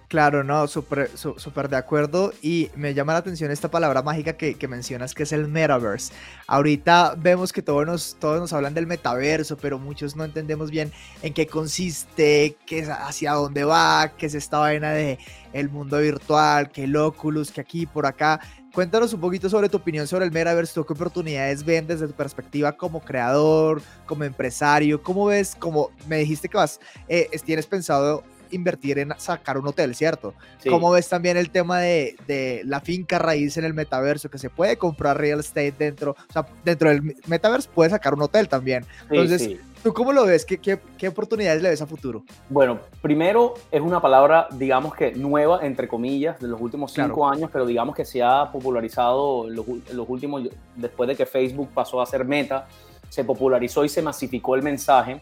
[0.07, 4.53] Claro, no, súper super de acuerdo y me llama la atención esta palabra mágica que,
[4.53, 6.13] que, mencionas que es el metaverse.
[6.47, 10.93] Ahorita vemos que todos nos, todos nos hablan del metaverso, pero muchos no entendemos bien
[11.23, 15.19] en qué consiste, qué, hacia dónde va, qué es esta vaina de
[15.51, 18.39] el mundo virtual, que el Oculus, que aquí, por acá.
[18.73, 22.71] Cuéntanos un poquito sobre tu opinión sobre el metaverse, qué oportunidades ven desde tu perspectiva
[22.71, 28.99] como creador, como empresario, cómo ves, como me dijiste que vas, eh, tienes pensado invertir
[28.99, 30.33] en sacar un hotel, ¿cierto?
[30.69, 34.49] ¿Cómo ves también el tema de, de, la finca raíz en el metaverso, que se
[34.49, 38.85] puede comprar real estate dentro, o sea, dentro del metaverso puedes sacar un hotel también.
[39.09, 40.43] Entonces, ¿Tú cómo lo ves?
[40.43, 42.23] ¿Qué, qué, oportunidades le ves a futuro?
[42.49, 47.49] Bueno, primero es una palabra, digamos que nueva, entre comillas, de los últimos cinco años,
[47.53, 50.43] pero digamos que se ha popularizado los, los últimos,
[50.75, 52.67] después de que Facebook pasó a ser meta,
[53.09, 55.21] se popularizó y se masificó el mensaje,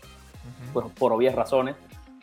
[0.73, 1.75] pues, por obvias razones,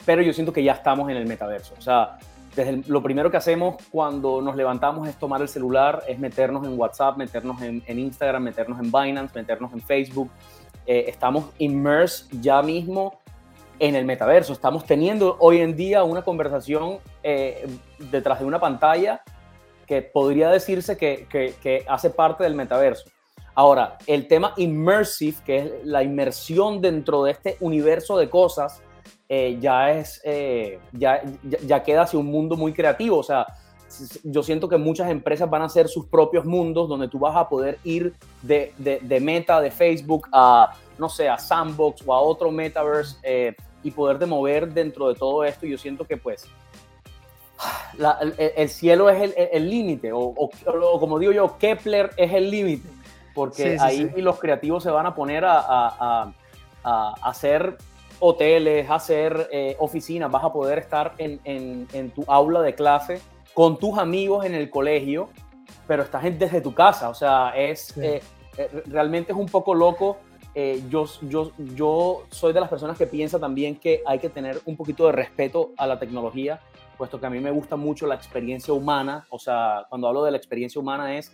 [0.05, 1.75] pero yo siento que ya estamos en el metaverso.
[1.79, 2.19] O sea,
[2.55, 6.79] desde lo primero que hacemos cuando nos levantamos es tomar el celular, es meternos en
[6.79, 10.31] WhatsApp, meternos en, Instagram, meternos en Binance, meternos en Facebook,
[10.87, 13.21] eh, estamos immersed ya mismo
[13.79, 14.53] en el metaverso.
[14.53, 17.67] Estamos teniendo hoy en día una conversación eh,
[17.99, 19.23] detrás de una pantalla
[19.87, 23.11] que podría decirse que, que, hace parte del metaverso.
[23.55, 28.83] Ahora, el tema immersive, que es la inmersión dentro de este universo de cosas,
[29.35, 30.21] eh, ya es,
[30.93, 33.17] ya, ya, queda hacia un mundo muy creativo.
[33.17, 33.47] O sea,
[34.25, 37.49] yo siento que muchas empresas van a hacer sus propios mundos donde tú vas a
[37.49, 42.51] poder ir de, de, Meta, de Facebook, a, no sé, a Sandbox o a otro
[42.51, 45.65] metaverse eh, y poderte mover dentro de todo esto.
[45.65, 46.47] Yo siento que pues
[48.57, 52.87] el, cielo es el límite, o, o, como digo yo, Kepler es el límite,
[53.35, 56.33] porque ahí los creativos se van a poner a, a,
[56.85, 57.79] a, hacer
[58.25, 63.21] hoteles, hacer eh, oficinas, vas a poder estar en, en, en tu aula de clase
[63.53, 65.29] con tus amigos en el colegio,
[65.87, 67.09] pero estás desde tu casa.
[67.09, 68.23] O sea, es eh,
[68.57, 70.19] eh, realmente es un poco loco.
[70.55, 74.61] Eh, yo, yo, yo soy de las personas que piensa también que hay que tener
[74.67, 76.61] un poquito de respeto a la tecnología,
[76.99, 79.27] puesto que a mí me gusta mucho la experiencia humana.
[79.31, 81.33] O sea, cuando hablo de la experiencia humana es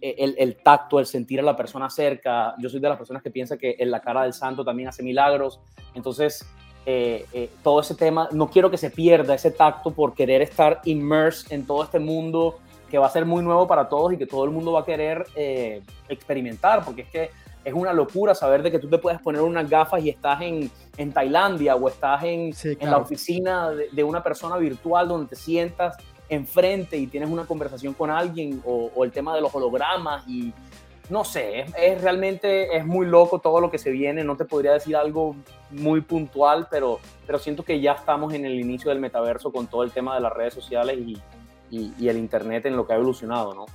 [0.00, 2.54] el, el, tacto, el sentir a la persona cerca.
[2.58, 5.02] Yo soy de las personas que piensa que en la cara del santo también hace
[5.02, 5.60] milagros.
[5.94, 6.46] Entonces,
[6.86, 10.80] eh, eh, todo ese tema, no quiero que se pierda ese tacto por querer estar
[10.84, 12.58] immersed en todo este mundo
[12.90, 14.84] que va a ser muy nuevo para todos y que todo el mundo va a
[14.84, 17.30] querer eh, experimentar, porque es que
[17.62, 20.70] es una locura saber de que tú te puedes poner unas gafas y estás en,
[20.96, 25.36] en Tailandia o estás en, en la oficina de, de, una persona virtual donde te
[25.36, 25.98] sientas
[26.30, 30.54] enfrente y tienes una conversación con alguien o, el tema de los hologramas y
[31.10, 34.72] no sé, es, realmente es muy loco todo lo que se viene, no te podría
[34.72, 35.34] decir algo
[35.70, 39.82] muy puntual, pero, pero siento que ya estamos en el inicio del metaverso con todo
[39.82, 41.20] el tema de las redes sociales y,
[41.68, 43.66] y el Internet en lo que ha evolucionado, ¿no?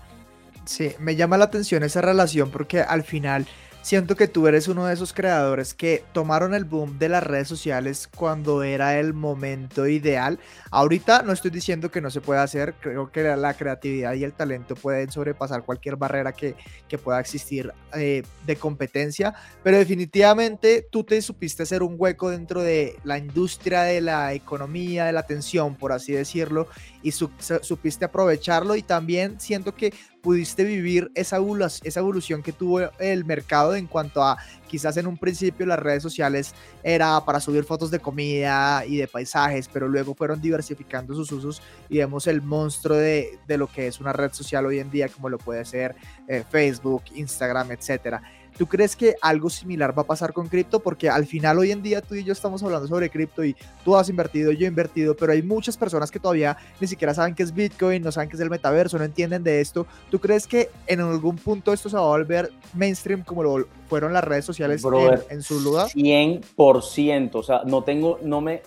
[0.66, 3.46] Sí, me llama la atención esa relación porque al final
[3.86, 7.48] siento que tú eres uno de esos creadores que tomaron el boom de las redes
[7.48, 10.40] sociales cuando era el momento ideal.
[10.72, 14.34] Ahorita no estoy diciendo que no se pueda hacer, creo que la creatividad y el
[14.34, 16.56] talento pueden sobrepasar cualquier barrera que,
[16.88, 22.64] que pueda existir eh, de competencia, pero definitivamente tú te supiste hacer un hueco dentro
[22.64, 26.68] de la industria de la economía, de la atención, por así decirlo,
[27.04, 29.94] y supiste aprovecharlo y también siento que
[30.26, 35.68] pudiste vivir esa, evolución que tuvo el mercado en cuanto a quizás en un principio
[35.68, 40.42] las redes sociales era para subir fotos de comida y de paisajes, pero luego fueron
[40.42, 44.66] diversificando sus usos y vemos el monstruo de, de lo que es una red social
[44.66, 45.96] hoy en día como lo puede ser
[46.28, 48.24] eh, Facebook, Instagram, etcétera.
[48.58, 50.80] ¿Tú crees que algo similar va a pasar con cripto?
[50.80, 53.96] Porque al final hoy en día tú y yo estamos hablando sobre cripto y tú
[53.96, 57.44] has invertido, yo he invertido, pero hay muchas personas que todavía ni siquiera saben qué
[57.44, 59.86] es Bitcoin, no saben qué es el metaverso, no entienden de esto.
[60.10, 64.14] ¿Tú crees que en algún punto esto se va a volver mainstream como lo fueron
[64.14, 64.84] las redes sociales
[65.30, 65.90] en, su lugar?
[65.90, 68.62] 100%, o sea, no tengo, no me,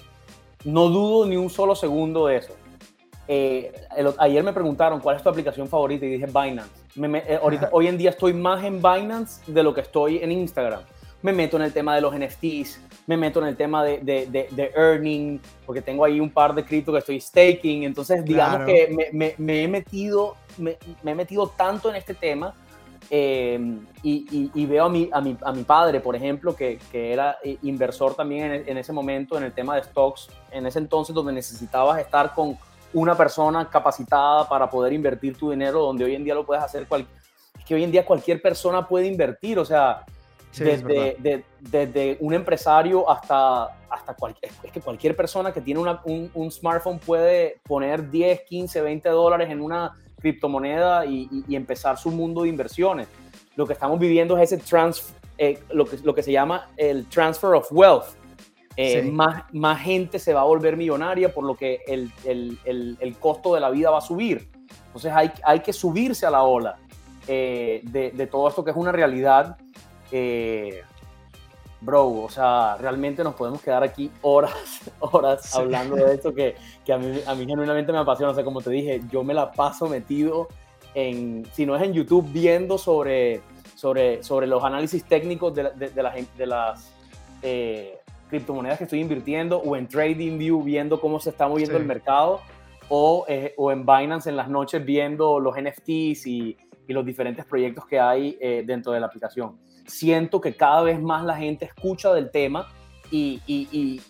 [0.65, 2.58] no dudo ni un solo segundo de eso.
[3.31, 3.71] Eh,
[4.19, 6.71] ayer me preguntaron cuál es tu aplicación favorita y dije Binance.
[6.97, 10.81] Eh, ahorita, hoy en día estoy más en Binance de lo que estoy en Instagram.
[11.21, 14.49] Me meto en el tema de los NFTs, me meto en el tema de, de,
[14.51, 17.83] de, earning, porque tengo ahí un par de cripto que estoy staking.
[17.83, 22.55] Entonces, digamos que me, me, he metido, me, he metido tanto en este tema
[23.11, 23.59] eh,
[24.03, 27.37] y, y, veo a mi, a mi, a, mi, padre, por ejemplo, que, que era
[27.63, 31.33] inversor también en, en, ese momento en el tema de stocks, en ese entonces donde
[31.33, 32.57] necesitabas estar con
[32.93, 36.87] una persona capacitada para poder invertir tu dinero, donde hoy en día lo puedes hacer,
[36.87, 37.07] cual,
[37.59, 40.05] es que hoy en día cualquier persona puede invertir, o sea,
[40.57, 46.51] desde, desde, un empresario hasta, hasta cualquier, es que cualquier persona que tiene una, un,
[46.51, 52.43] smartphone puede poner 10, 15, 20 dólares en una criptomoneda y, y, empezar su mundo
[52.43, 53.07] de inversiones.
[53.55, 57.07] Lo que estamos viviendo es ese trans, eh, lo, que, lo que se llama el
[57.09, 58.07] transfer of wealth
[58.81, 63.17] eh, más, más gente se va a volver millonaria, por lo que el, el, el,
[63.17, 64.49] costo de la vida va a subir.
[64.87, 66.77] Entonces hay, hay que subirse a la ola
[67.27, 69.57] eh, de, de, todo esto que es una realidad.
[70.13, 70.85] Eh,
[71.81, 74.53] bro, o sea, realmente nos podemos quedar aquí horas,
[75.01, 78.31] horas hablando de esto que, que, a, mí, a mí genuinamente me apasiona.
[78.31, 80.47] O sea, como te dije, yo me la paso metido
[80.95, 83.41] en, si no es en YouTube, viendo sobre,
[83.75, 86.93] sobre, sobre los análisis técnicos de, de, de las, de las
[88.29, 92.41] criptomonedas que estoy invirtiendo o en TradingView viendo cómo se está moviendo el mercado
[92.89, 97.45] o, eh, o, en Binance en las noches viendo los NFTs y, y los diferentes
[97.45, 99.59] proyectos que hay eh, dentro de la aplicación.
[99.87, 102.69] Siento que cada vez más la gente escucha del tema
[103.11, 104.01] y, y,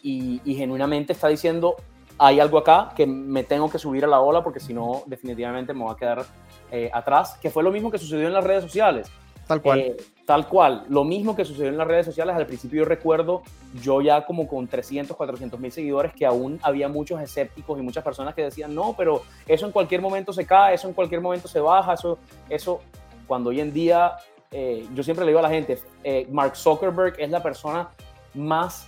[0.44, 1.76] y genuinamente está diciendo,
[2.18, 5.72] hay algo acá que me tengo que subir a la ola porque si no, definitivamente
[5.72, 6.24] me voy a quedar
[6.70, 9.10] eh, atrás, que fue lo mismo que sucedió en las redes sociales.
[9.48, 9.78] Tal cual.
[9.80, 10.84] Eh, tal cual.
[10.88, 12.36] Lo mismo que sucedió en las redes sociales.
[12.36, 13.42] Al principio yo recuerdo,
[13.82, 18.04] yo ya como con 300, 400 mil seguidores, que aún había muchos escépticos y muchas
[18.04, 21.48] personas que decían, no, pero eso en cualquier momento se cae, eso en cualquier momento
[21.48, 22.80] se baja, eso, eso
[23.26, 24.12] cuando hoy en día,
[24.52, 25.78] eh, yo siempre le digo a la gente,
[26.30, 27.88] Mark Zuckerberg es la persona
[28.34, 28.86] más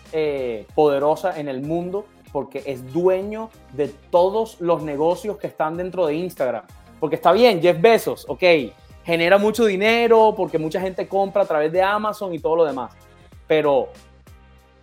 [0.75, 6.15] poderosa en el mundo porque es dueño de todos los negocios que están dentro de
[6.15, 6.65] Instagram.
[7.01, 8.43] Porque está bien, Jeff Bezos, ok,
[9.05, 12.93] genera mucho dinero porque mucha gente compra a través de Amazon y todo lo demás.
[13.47, 13.89] Pero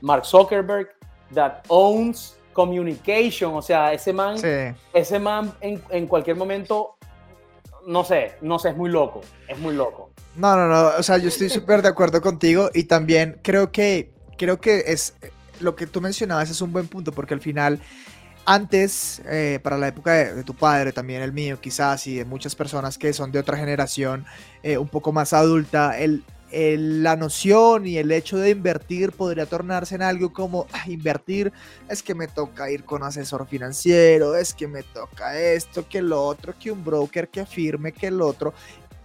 [0.01, 0.89] Mark Zuckerberg,
[1.33, 4.35] that owns communication, o sea, ese man,
[4.93, 6.95] ese man en, en, cualquier momento,
[7.85, 10.09] no sé, no sé, es muy loco, es muy loco.
[10.35, 14.11] No, no, no, o sea, yo estoy súper de acuerdo contigo y también creo que,
[14.37, 15.15] creo que es
[15.59, 17.79] lo que tú mencionabas es un buen punto porque al final
[18.47, 22.55] antes, eh, para la época de, tu padre, también el mío quizás, y de muchas
[22.55, 24.25] personas que son de otra generación
[24.63, 29.95] eh, un poco más adulta, el, la noción y el hecho de invertir podría tornarse
[29.95, 31.51] en algo como ah, invertir
[31.89, 36.23] es que me toca ir con asesor financiero, es que me toca esto, que lo
[36.23, 38.53] otro, que un broker que afirme que el otro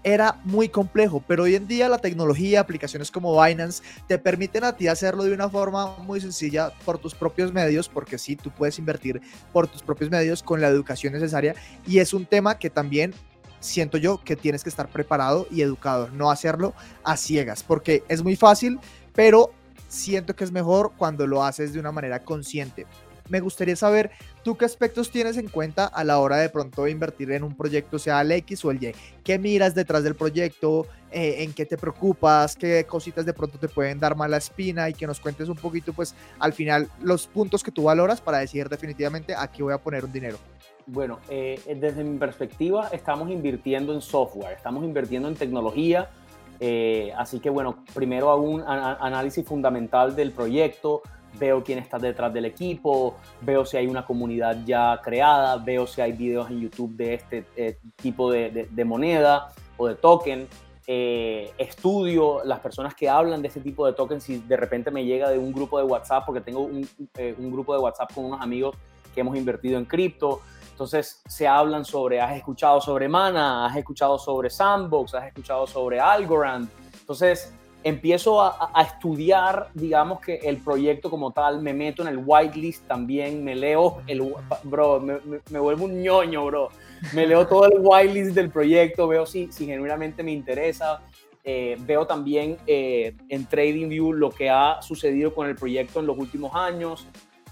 [0.05, 4.77] era muy complejo, pero hoy en día la tecnología, aplicaciones como Binance, te permiten a
[4.77, 8.79] ti hacerlo de una forma muy sencilla por tus propios medios, porque sí, tú puedes
[8.79, 9.21] invertir
[9.53, 11.55] por tus propios medios con la educación necesaria.
[11.87, 13.15] Y es un tema que también
[13.61, 18.23] siento yo que tienes que estar preparado y educado, no hacerlo a ciegas, porque es
[18.23, 18.79] muy fácil,
[19.15, 19.53] pero
[19.89, 22.87] siento que es mejor cuando lo haces de una manera consciente.
[23.29, 24.11] Me gustaría saber
[24.43, 27.99] tú qué aspectos tienes en cuenta a la hora de pronto invertir en un proyecto,
[27.99, 28.93] sea el X o el Y.
[29.25, 30.87] ¿Qué miras detrás del proyecto?
[31.11, 32.57] Eh, ¿En qué te preocupas?
[32.57, 34.89] ¿Qué cositas de pronto te pueden dar mala espina?
[34.89, 38.39] Y que nos cuentes un poquito, pues al final, los puntos que tú valoras para
[38.39, 40.39] decidir definitivamente a qué voy a poner un dinero.
[40.87, 46.11] Bueno, eh, desde mi perspectiva, estamos invirtiendo en software, estamos invirtiendo en tecnología.
[46.59, 51.03] Eh, así que bueno, primero hago un análisis fundamental del proyecto,
[51.39, 56.01] veo quién está detrás del equipo, veo si hay una comunidad ya creada, veo si
[56.01, 60.49] hay videos en YouTube de este eh, tipo de, moneda o de token.
[60.87, 65.05] Eh, estudio las personas que hablan de este tipo de tokens si de repente me
[65.05, 68.25] llega de un grupo de WhatsApp, porque tengo un, eh, un grupo de WhatsApp con
[68.25, 68.77] unos amigos
[69.15, 70.41] que hemos invertido en cripto.
[70.71, 76.01] Entonces se hablan sobre, has escuchado sobre Mana, has escuchado sobre Sandbox, has escuchado sobre
[76.01, 76.69] Algorand.
[76.99, 82.87] Entonces empiezo a, estudiar, digamos que el proyecto como tal, me meto en el whitelist
[82.87, 84.33] también, me leo el,
[84.65, 86.69] bro, me, vuelvo un ñoño, bro,
[87.15, 91.03] me leo todo el whitelist del proyecto, veo si, si genuinamente me interesa,
[91.45, 96.17] eh, veo también eh, en TradingView lo que ha sucedido con el proyecto en los
[96.17, 97.09] últimos años,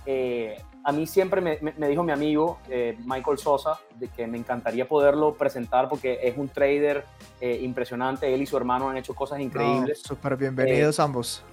[0.07, 4.89] eh, a mí siempre me, dijo mi amigo eh, Michael Sosa de que me encantaría
[4.89, 7.05] poderlo presentar porque es un trader
[7.41, 8.33] eh, impresionante.
[8.33, 10.03] Él y su hermano han hecho cosas increíbles.
[10.03, 11.45] Súper bienvenidos eh, ambos.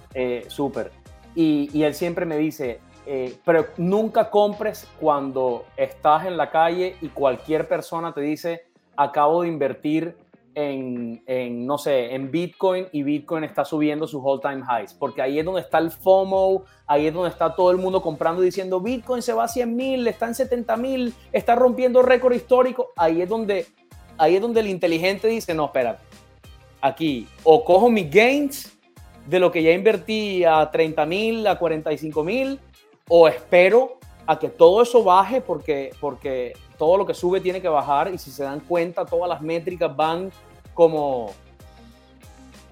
[0.48, 0.92] Súper.
[1.34, 2.80] Y, y, él siempre me dice,
[3.44, 9.48] pero nunca compres cuando estás en la calle y cualquier persona te dice, acabo de
[9.48, 10.16] invertir
[10.60, 15.44] en, no sé, en Bitcoin y Bitcoin está subiendo sus all-time highs, porque ahí es
[15.44, 19.32] donde está el FOMO, ahí es donde está todo el mundo comprando diciendo Bitcoin se
[19.32, 23.66] va a 100 mil, está en 70 mil, está rompiendo récord histórico, ahí es donde
[24.16, 26.00] ahí es donde el inteligente dice, no, espera,
[26.80, 28.76] aquí o cojo mis gains
[29.26, 32.58] de lo que ya invertí a 30 mil, a 45 mil,
[33.08, 37.68] o espero a que todo eso baje porque, porque todo lo que sube tiene que
[37.68, 40.30] bajar y si se dan cuenta todas las métricas van
[40.78, 41.32] como,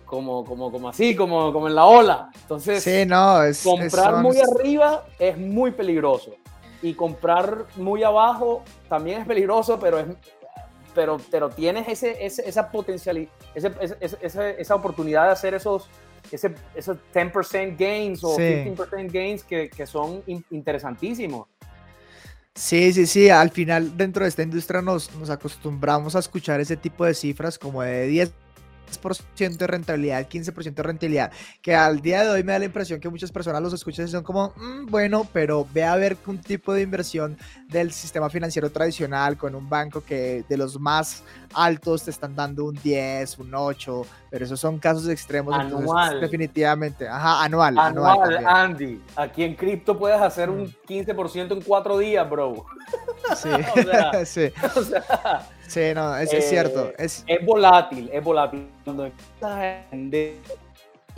[0.05, 2.31] como, como, como así, como, como en la ola.
[2.41, 6.37] Entonces, sí, no, comprar muy arriba es muy peligroso.
[6.83, 10.07] Y comprar muy abajo también es peligroso, pero es,
[10.95, 15.91] pero, pero tienes ese, esa potencialidad, esa oportunidad de hacer esos,
[16.31, 20.23] ese, esos 10% gains o 15% gains que, que son
[20.53, 21.49] interesantísimos.
[22.57, 26.77] Sí, sí, sí, al final dentro de esta industria nos, nos acostumbramos a escuchar ese
[26.79, 28.33] tipo de cifras como de 10%
[28.87, 31.33] de rentabilidad, 15% de rentabilidad,
[31.63, 34.09] que al día de hoy me da la impresión que muchas personas los escuchan y
[34.09, 37.37] son como, mm, bueno, pero ve a ver un tipo de inversión
[37.69, 41.23] del sistema financiero tradicional con un banco que de los más
[41.55, 45.55] altos te están dando un 10, un 8, pero esos son casos extremos.
[45.55, 46.21] Anual.
[46.21, 47.79] definitivamente, ajá, anual.
[47.79, 49.01] Anual, Andy.
[49.17, 51.53] Aquí en cripto puedes hacer un 15% mm.
[51.53, 52.67] en cuatro días, bro.
[53.37, 53.49] Sí,
[54.25, 54.53] sí.
[54.75, 56.89] O sea, Sí, no, es, es cierto.
[56.91, 57.25] Eh, es...
[57.27, 57.45] es...
[57.45, 58.69] volátil, es volátil.
[58.85, 59.11] Cuando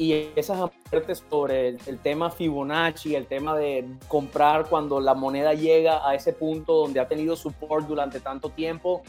[0.01, 6.09] y esas aportes sobre el, tema Fibonacci, el tema de comprar cuando la moneda llega
[6.09, 9.03] a ese punto donde ha tenido support durante tanto tiempo,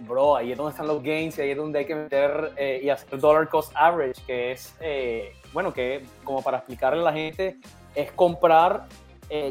[0.00, 2.80] bro, ahí es donde están los gains y ahí es donde hay que meter eh,
[2.82, 7.12] y hacer dollar cost average, que es, eh, bueno, que como para explicarle a la
[7.14, 7.56] gente,
[7.94, 8.86] es comprar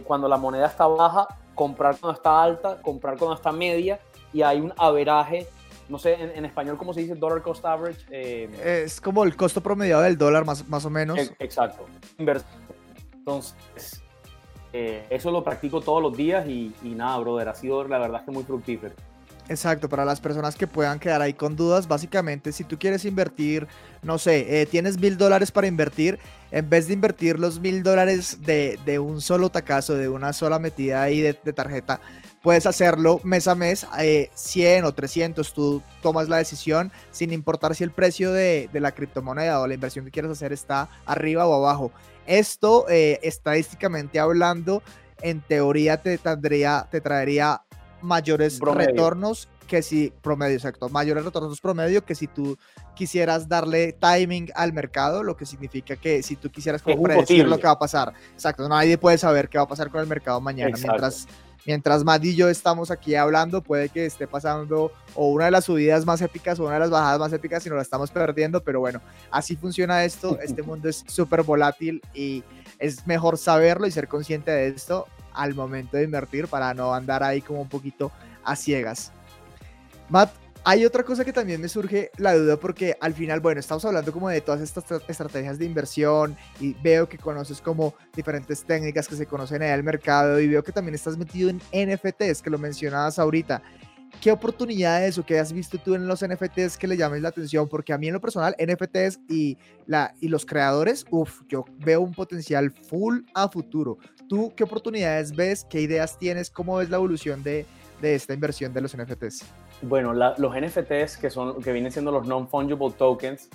[0.04, 3.98] cuando la moneda está baja, comprar cuando está alta, comprar cuando está media
[4.34, 5.48] y hay un averaje,
[5.88, 8.06] no sé en, español cómo se dice, dollar cost average.
[8.12, 11.20] Eh, es como el costo promedio del dólar más, más o menos.
[11.40, 11.86] exacto.
[12.18, 14.02] Entonces,
[14.72, 18.24] eh, eso lo practico todos los días y, y nada, brother, ha sido la verdad
[18.24, 18.94] que muy fructífero.
[19.50, 23.68] Exacto, para las personas que puedan quedar ahí con dudas, básicamente si tú quieres invertir,
[24.04, 26.20] no sé, eh, tienes mil dólares para invertir,
[26.52, 30.60] en vez de invertir los mil dólares de, de, un solo tacazo, de una sola
[30.60, 32.00] metida ahí de, de tarjeta,
[32.42, 37.76] puedes hacerlo mes a mes, eh, 100 o 300, tú tomas la decisión sin importar
[37.76, 41.48] si el precio de, de, la criptomoneda o la inversión que quieras hacer está arriba
[41.48, 41.92] o abajo.
[42.26, 44.84] Esto, eh, estadísticamente hablando,
[45.22, 47.62] en teoría te, tendría, te traería
[48.02, 52.58] mayores retornos que si promedio, exacto, mayores retornos promedio que si tú
[52.96, 57.68] quisieras darle timing al mercado, lo que significa que si tú quisieras predecir lo que
[57.68, 60.76] va a pasar, exacto, nadie puede saber qué va a pasar con el mercado mañana,
[60.76, 61.28] mientras
[61.66, 65.66] mientras Matt y yo estamos aquí hablando, puede que esté pasando o una de las
[65.66, 68.64] subidas más épicas o una de las bajadas más épicas y nos la estamos perdiendo,
[68.64, 69.02] pero bueno,
[69.32, 72.44] así funciona esto, este mundo es súper volátil y
[72.80, 77.24] es mejor saberlo y ser consciente de esto al momento de invertir para no andar
[77.24, 78.12] ahí como un poquito
[78.44, 79.12] a ciegas.
[80.10, 80.32] Matt,
[80.64, 84.12] hay otra cosa que también me surge la duda porque al final, bueno, estamos hablando
[84.12, 89.16] como de todas estas estrategias de inversión y veo que conoces como diferentes técnicas que
[89.16, 92.58] se conocen en el mercado y veo que también estás metido en NFTs, que lo
[92.58, 93.62] mencionabas ahorita.
[94.22, 97.70] ¿Qué oportunidades o qué has visto tú en los NFTs que le llames la atención?
[97.70, 102.02] Porque a mí en lo personal, NFTs y, la, y los creadores, uff, yo veo
[102.02, 103.98] un potencial full a futuro.
[104.28, 105.66] ¿Tú qué oportunidades ves?
[105.70, 106.50] ¿Qué ideas tienes?
[106.50, 107.66] ¿Cómo ves la evolución de,
[108.02, 109.46] de esta inversión de los NFTs?
[109.82, 113.50] Bueno, los NFTs, que, son, que vienen siendo los non-fungible tokens,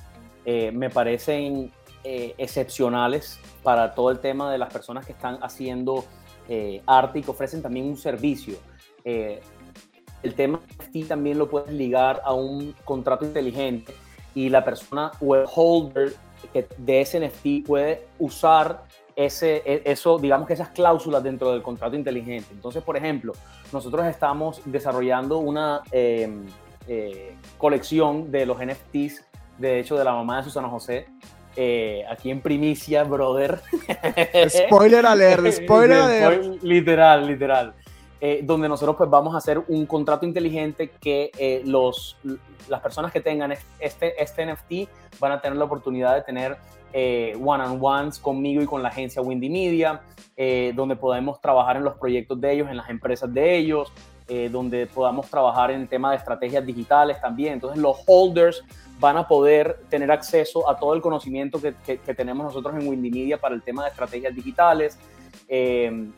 [0.47, 1.71] eh, me parecen
[2.03, 6.05] eh, excepcionales para todo el tema de las personas que están haciendo
[6.49, 8.57] eh, arte y que ofrecen también un servicio.
[9.05, 13.93] el tema NFT también lo puedes ligar a un contrato inteligente
[14.35, 16.15] y la persona o el holder
[16.79, 18.85] de ese NFT puede usar
[19.17, 22.49] ese, e, eso, digamos que esas cláusulas dentro del contrato inteligente.
[22.53, 23.33] Entonces, por ejemplo,
[23.73, 26.47] nosotros estamos desarrollando una em,
[26.87, 29.25] eh, colección de los NFTs,
[29.59, 31.07] de hecho, de la mamá de Susana José,
[31.57, 33.61] eh, aquí en primicia, brother.
[34.49, 36.63] Spoiler alert, spoiler alert.
[36.63, 37.75] Literal, literal.
[38.21, 42.17] Eh, donde nosotros pues vamos a hacer un contrato inteligente que los,
[42.69, 44.89] las personas que tengan este, este NFT
[45.21, 46.57] van a tener la oportunidad de tener
[46.97, 50.01] eh, one-on-ones conmigo y con la agencia Windy Media,
[50.37, 53.93] eh, donde podemos trabajar en los proyectos de ellos, en las empresas de ellos,
[54.29, 57.55] eh, donde podamos trabajar en el tema de estrategias digitales también.
[57.55, 58.63] Entonces los holders
[59.01, 61.73] van a poder tener acceso a todo el conocimiento que,
[62.15, 64.97] tenemos nosotros en Windy Media para el tema de estrategias digitales,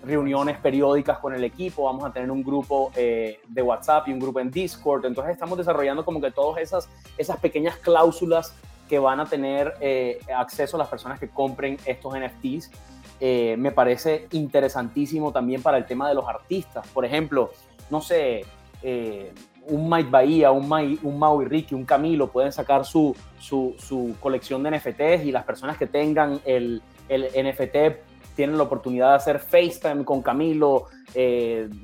[0.04, 4.40] reuniones periódicas con el equipo, vamos a tener un grupo de WhatsApp y un grupo
[4.40, 5.06] en Discord.
[5.06, 8.54] Entonces estamos desarrollando como que todas esas, esas pequeñas cláusulas
[8.88, 12.70] que van a tener eh, acceso a las personas que compren estos NFTs.
[13.18, 16.86] Eh, me parece interesantísimo también para el tema de los artistas.
[16.88, 17.50] Por ejemplo,
[17.90, 18.44] no sé,
[18.82, 19.32] eh,
[19.68, 25.24] un Mike Bahía, un, Maui Ricky, un Camilo pueden sacar su, su, colección de NFTs
[25.24, 30.22] y las personas que tengan el, el NFT tienen la oportunidad de hacer FaceTime con
[30.22, 30.84] Camilo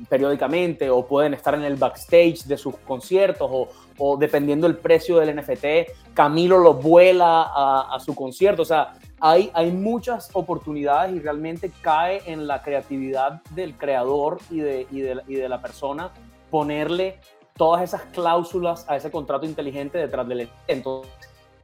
[0.08, 3.68] periódicamente o pueden estar en el backstage de sus conciertos o,
[4.04, 8.62] o dependiendo el precio del NFT, Camilo lo vuela a, su concierto.
[8.62, 14.58] O sea, hay, hay muchas oportunidades y realmente cae en la creatividad del creador y
[14.58, 16.10] de, y de, y de la persona
[16.50, 17.20] ponerle
[17.56, 21.12] todas esas cláusulas a ese contrato inteligente detrás del Entonces,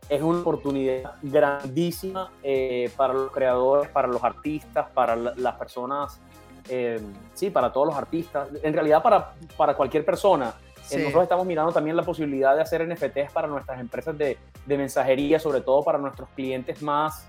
[0.09, 6.21] es una oportunidad grandísima eh, para los creadores, para los artistas, para las personas,
[6.69, 7.01] eh,
[7.35, 10.55] sí, para todos los artistas, en realidad para, para cualquier persona
[10.91, 15.39] Nosotros estamos mirando también la posibilidad de hacer NFTs para nuestras empresas de, de mensajería,
[15.39, 17.29] sobre todo para nuestros clientes más,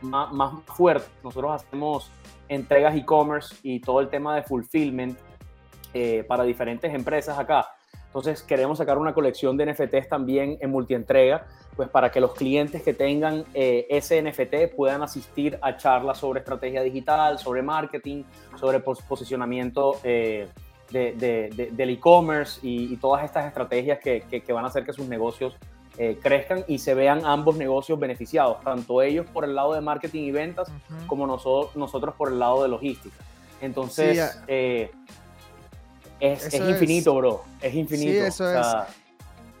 [0.00, 1.10] más, más fuertes.
[1.22, 2.10] Nosotros hacemos
[2.48, 5.18] entregas e-commerce y todo el tema de fulfillment
[6.26, 7.68] para diferentes empresas acá.
[8.08, 11.46] Entonces queremos sacar una colección de NFTs también en multientrega,
[11.76, 16.40] pues para que los clientes que tengan eh, ese NFT puedan asistir a charlas sobre
[16.40, 18.24] estrategia digital, sobre marketing,
[18.56, 20.48] sobre posicionamiento eh,
[20.90, 25.56] de, del e-commerce y, todas estas estrategias que, que, van a hacer que sus negocios
[25.98, 30.22] eh, crezcan y se vean ambos negocios beneficiados, tanto ellos por el lado de marketing
[30.22, 30.70] y ventas
[31.06, 33.16] como nosotros, nosotros por el lado de logística.
[33.60, 34.38] Entonces,
[36.20, 37.44] es, infinito, bro.
[37.60, 38.10] Es infinito.
[38.10, 38.66] Sí, eso es.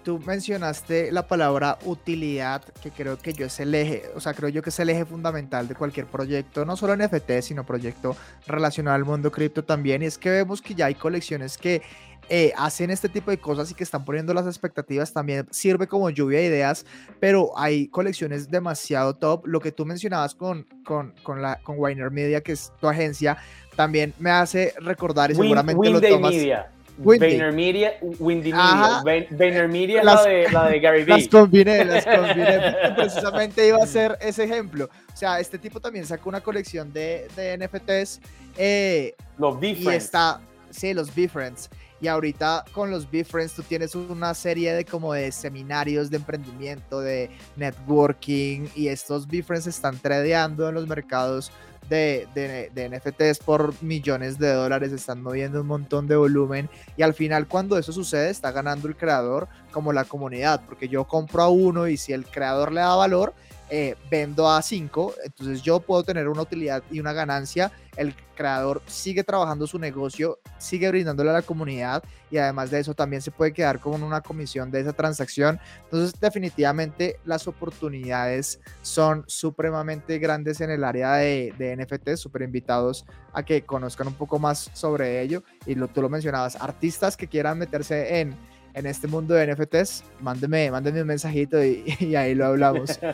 [0.08, 4.48] Tú mencionaste la palabra utilidad, que creo que yo es el eje, o sea, creo
[4.48, 8.94] yo que es el eje fundamental de cualquier proyecto, no solo NFT, sino proyecto relacionado
[8.94, 10.00] al mundo cripto también.
[10.00, 11.82] Y es que vemos que ya hay colecciones que
[12.30, 16.08] eh, hacen este tipo de cosas y que están poniendo las expectativas también sirve como
[16.08, 16.86] lluvia de ideas,
[17.20, 19.46] pero hay colecciones demasiado top.
[19.46, 23.36] Lo que tú mencionabas con, con, con la, con Winer Media, que es tu agencia,
[23.76, 26.32] también me hace recordar y seguramente lo tomas...
[26.32, 26.72] Media.
[26.98, 29.02] VaynerMedia, Windy Media.
[29.30, 31.18] VaynerMedia es la de, la de Gary Vee.
[31.18, 32.74] Las combiné, las combiné.
[32.96, 34.88] Precisamente iba a ser ese ejemplo.
[35.12, 38.20] O sea, este tipo también sacó una colección de, de NFTs.
[38.56, 40.40] Eh, los Y está,
[40.70, 41.68] sí, los Difference.
[42.00, 47.00] Y ahorita con los Befriends tú tienes una serie de como de seminarios de emprendimiento,
[47.00, 51.50] de networking y estos Befriends están tradeando en los mercados
[51.88, 57.14] de, de, NFTs por millones de dólares, están moviendo un montón de volumen y al
[57.14, 61.48] final cuando eso sucede está ganando el creador como la comunidad, porque yo compro a
[61.48, 63.34] uno y si el creador le da valor,
[63.70, 68.80] eh, vendo a 5, entonces yo puedo tener una utilidad y una ganancia, el creador
[68.86, 73.32] sigue trabajando su negocio, sigue brindándole a la comunidad y además de eso también se
[73.32, 75.58] puede quedar con una comisión de esa transacción.
[75.84, 83.42] Entonces definitivamente las oportunidades son supremamente grandes en el área de, NFT, súper invitados a
[83.42, 85.42] que conozcan un poco más sobre ello.
[85.66, 88.36] Y lo, tú lo mencionabas, artistas que quieran meterse en
[88.78, 91.84] en este mundo de NFTs, mándeme, mándeme un mensajito y,
[92.16, 92.98] ahí lo hablamos.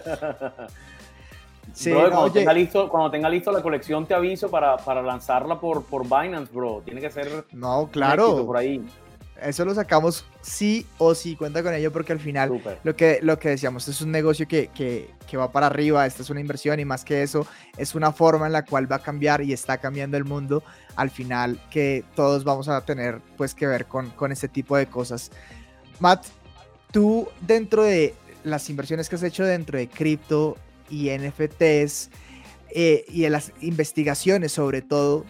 [1.73, 5.85] Sí, cuando, tenga listo, cuando tenga listo la colección te aviso para, para lanzarla por,
[5.85, 6.83] por Binance, bro.
[6.85, 8.47] Tiene que ser no, claro.
[8.47, 8.81] por ahí.
[9.45, 13.39] Eso lo sacamos sí o sí, cuenta con ello porque al final lo que, lo
[13.39, 16.81] que decíamos es un negocio que, que, que, va para arriba, esta es una inversión
[16.81, 19.79] y más que eso es una forma en la cual va a cambiar y está
[19.79, 20.65] cambiando el mundo
[20.97, 24.87] al final que todos vamos a tener pues que ver con, con ese tipo de
[24.87, 25.31] cosas.
[26.01, 26.27] Matt,
[26.91, 28.15] tú dentro de
[28.45, 30.57] las inversiones que has hecho dentro de cripto
[30.91, 32.11] y NFTs
[32.71, 35.25] eh, y en las investigaciones sobre todo,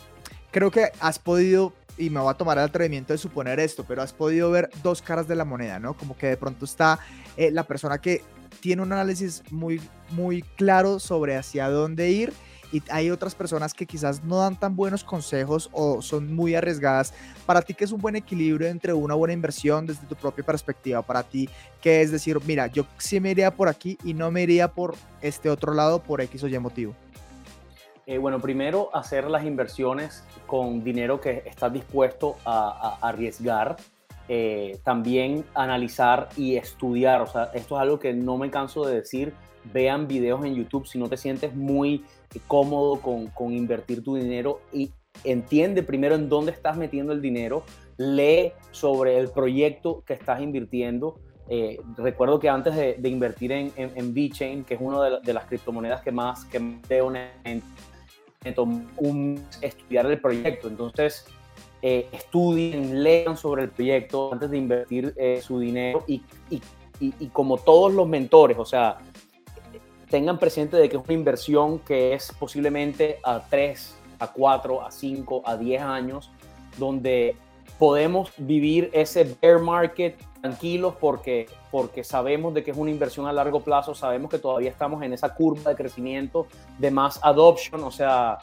[0.51, 4.03] creo que has podido y me voy a tomar el atrevimiento de suponer esto, pero
[4.03, 5.95] has podido ver dos caras de la moneda, ¿no?
[5.95, 6.99] Como que de pronto está
[7.37, 8.23] eh, la persona que
[8.61, 9.81] tiene un análisis muy,
[10.11, 12.33] muy claro sobre hacia dónde ir
[12.75, 17.15] y hay otras personas que quizás no dan tan buenos consejos o son muy arriesgadas.
[17.47, 21.01] Para ti, ¿qué es un buen equilibrio entre una buena inversión desde tu propia perspectiva?
[21.01, 21.49] Para ti,
[21.81, 24.97] ¿qué es decir, mira, yo sí me iría por aquí y no me iría por
[25.23, 26.97] este otro lado por X o Y motivo?
[28.07, 33.77] Eh, bueno, primero hacer las inversiones con dinero que estás dispuesto a, arriesgar.
[34.29, 37.21] Eh, también analizar y estudiar.
[37.21, 39.33] O sea, esto es algo que no me canso de decir.
[39.73, 42.05] Vean videos en YouTube si no te sientes muy
[42.47, 44.91] cómodo con, con invertir tu dinero y
[45.23, 47.65] entiende primero en dónde estás metiendo el dinero.
[47.97, 51.19] Lee sobre el proyecto que estás invirtiendo.
[51.49, 55.45] Eh, recuerdo que antes de, invertir en, en, en VeChain, que es una de, las
[55.45, 57.13] criptomonedas que más que veo
[57.45, 57.63] en,
[58.99, 60.69] un, estudiar el proyecto.
[60.69, 61.27] Entonces,
[61.83, 66.63] eh, estudien, lean sobre el proyecto antes de invertir eh, su dinero y, y,
[67.01, 68.99] y, como todos los mentores, o sea,
[70.09, 74.91] tengan presente de que es una inversión que es posiblemente a 3, a 4, a
[74.91, 76.31] 5, a 10 años,
[76.79, 77.37] donde
[77.79, 83.33] podemos vivir ese bear market tranquilos porque, porque sabemos de que es una inversión a
[83.33, 86.47] largo plazo, sabemos que todavía estamos en esa curva de crecimiento,
[86.79, 88.39] de más adoption, o sea,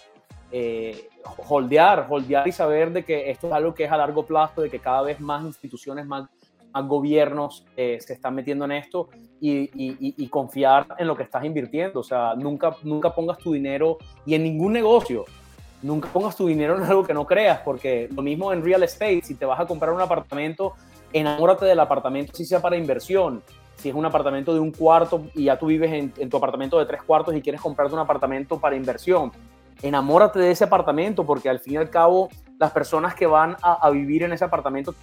[0.52, 1.10] eh,
[1.48, 4.70] holdear, holdear y saber de que esto es algo que es a largo plazo, de
[4.70, 6.28] que cada vez más instituciones, más,
[6.74, 9.10] más gobiernos eh, se están metiendo en esto
[9.40, 12.00] y, y, y, confiar en lo que estás invirtiendo.
[12.00, 15.26] O sea, nunca, nunca pongas tu dinero y en ningún negocio,
[15.82, 19.22] nunca pongas tu dinero en algo que no creas, porque lo mismo en real estate,
[19.24, 20.74] si te vas a comprar un apartamento,
[21.14, 23.44] enamórate del apartamento si sea para inversión.
[23.76, 26.86] Si es un apartamento de un cuarto y ya tú vives en, tu apartamento de
[26.86, 29.32] tres cuartos y quieres comprarte un apartamento para inversión,
[29.82, 32.30] enamórate de ese apartamento porque al fin y al cabo
[32.60, 34.94] las personas que van a, vivir en ese apartamento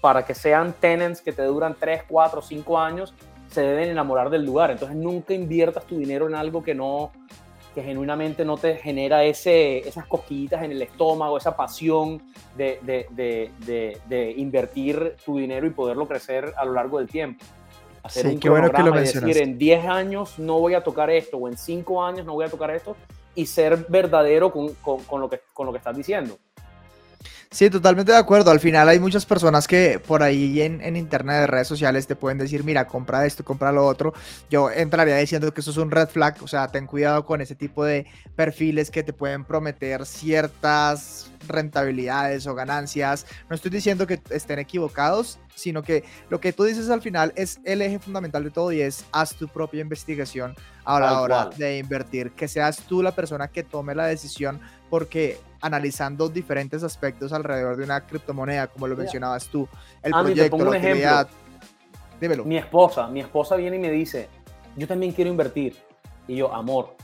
[0.00, 3.12] para que sean tenants que te duran 3, 4, 5 años,
[3.48, 4.70] se deben enamorar del lugar.
[4.70, 7.10] Entonces nunca inviertas tu dinero en algo que no
[7.78, 12.20] que genuinamente no te genera ese, esas cosquillitas en el estómago, esa pasión
[12.56, 17.44] de, de, de, de, invertir tu dinero y poderlo crecer a lo largo del tiempo.
[18.02, 19.28] Hacer un qué bueno que lo mencionas.
[19.28, 22.46] decir, en 10 años no voy a tocar esto, o en 5 años no voy
[22.46, 22.96] a tocar esto,
[23.36, 26.36] y ser verdadero con, con, con, lo, que, con lo que estás diciendo.
[27.50, 28.50] Sí, totalmente de acuerdo.
[28.50, 32.14] Al final hay muchas personas que por ahí en, en internet, de redes sociales, te
[32.14, 34.12] pueden decir, mira, compra esto, compra lo otro.
[34.50, 37.54] Yo entraría diciendo que eso es un red flag, o sea, ten cuidado con ese
[37.54, 43.24] tipo de perfiles que te pueden prometer ciertas rentabilidades o ganancias.
[43.48, 47.60] No estoy diciendo que estén equivocados, sino que lo que tú dices al final es
[47.64, 51.78] el eje fundamental de todo y es haz tu propia investigación a la hora de
[51.78, 57.76] invertir, que seas tú la persona que tome la decisión porque analizando diferentes aspectos alrededor
[57.76, 59.68] de una criptomoneda, como lo mencionabas tú,
[60.02, 61.28] el proyecto, la utilidad.
[62.20, 62.44] Dímelo.
[62.44, 64.28] Mi esposa, mi esposa viene y me dice,
[64.76, 65.76] yo también quiero invertir.
[66.26, 66.94] Y yo, amor,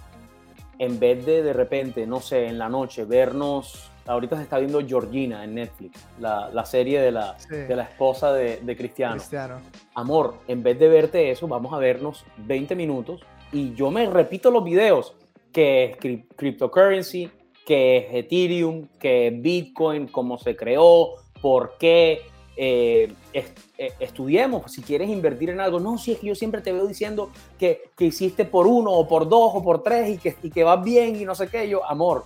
[0.78, 4.84] en vez de de repente, no sé, en la noche, vernos, ahorita se está viendo
[4.86, 9.16] Georgina en Netflix, la, la serie de la, de la esposa de, de Cristiano.
[9.16, 9.60] Cristiano.
[9.94, 14.50] Amor, en vez de verte eso, vamos a vernos 20 minutos y yo me repito
[14.50, 15.14] los videos,
[15.52, 15.96] que es
[16.36, 17.30] cryptocurrency,
[17.64, 22.22] que es Ethereum, que es Bitcoin, cómo se creó, por qué.
[22.56, 26.72] Eh, eh, estudiemos, si quieres invertir en algo, no, si es que yo siempre te
[26.72, 30.36] veo diciendo que, que hiciste por uno o por dos o por tres y que,
[30.40, 32.24] y que vas bien y no sé qué, yo, amor,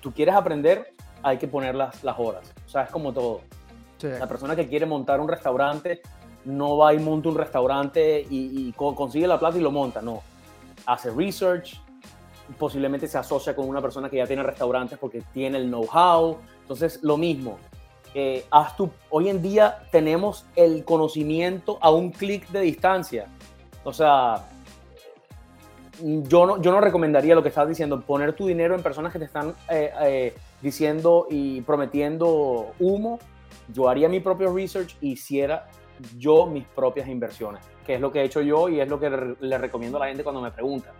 [0.00, 0.92] tú quieres aprender,
[1.22, 3.42] hay que poner las, las horas, o sea, es como todo.
[4.02, 6.02] La persona que quiere montar un restaurante
[6.44, 10.22] no va y monta un restaurante y, y consigue la plata y lo monta, no.
[10.84, 11.80] Hace research,
[12.58, 16.38] posiblemente se asocia con una persona que ya tiene restaurantes porque tiene el know-how.
[16.62, 17.58] Entonces, lo mismo.
[18.14, 23.26] Eh, haz tu, hoy en día tenemos el conocimiento a un clic de distancia.
[23.82, 24.48] O sea,
[26.00, 29.18] yo no, yo no recomendaría lo que estás diciendo, poner tu dinero en personas que
[29.18, 33.18] te están eh, eh, diciendo y prometiendo humo.
[33.72, 35.66] Yo haría mi propio research y hiciera
[36.16, 39.36] yo mis propias inversiones, que es lo que he hecho yo y es lo que
[39.40, 40.92] le recomiendo a la gente cuando me pregunta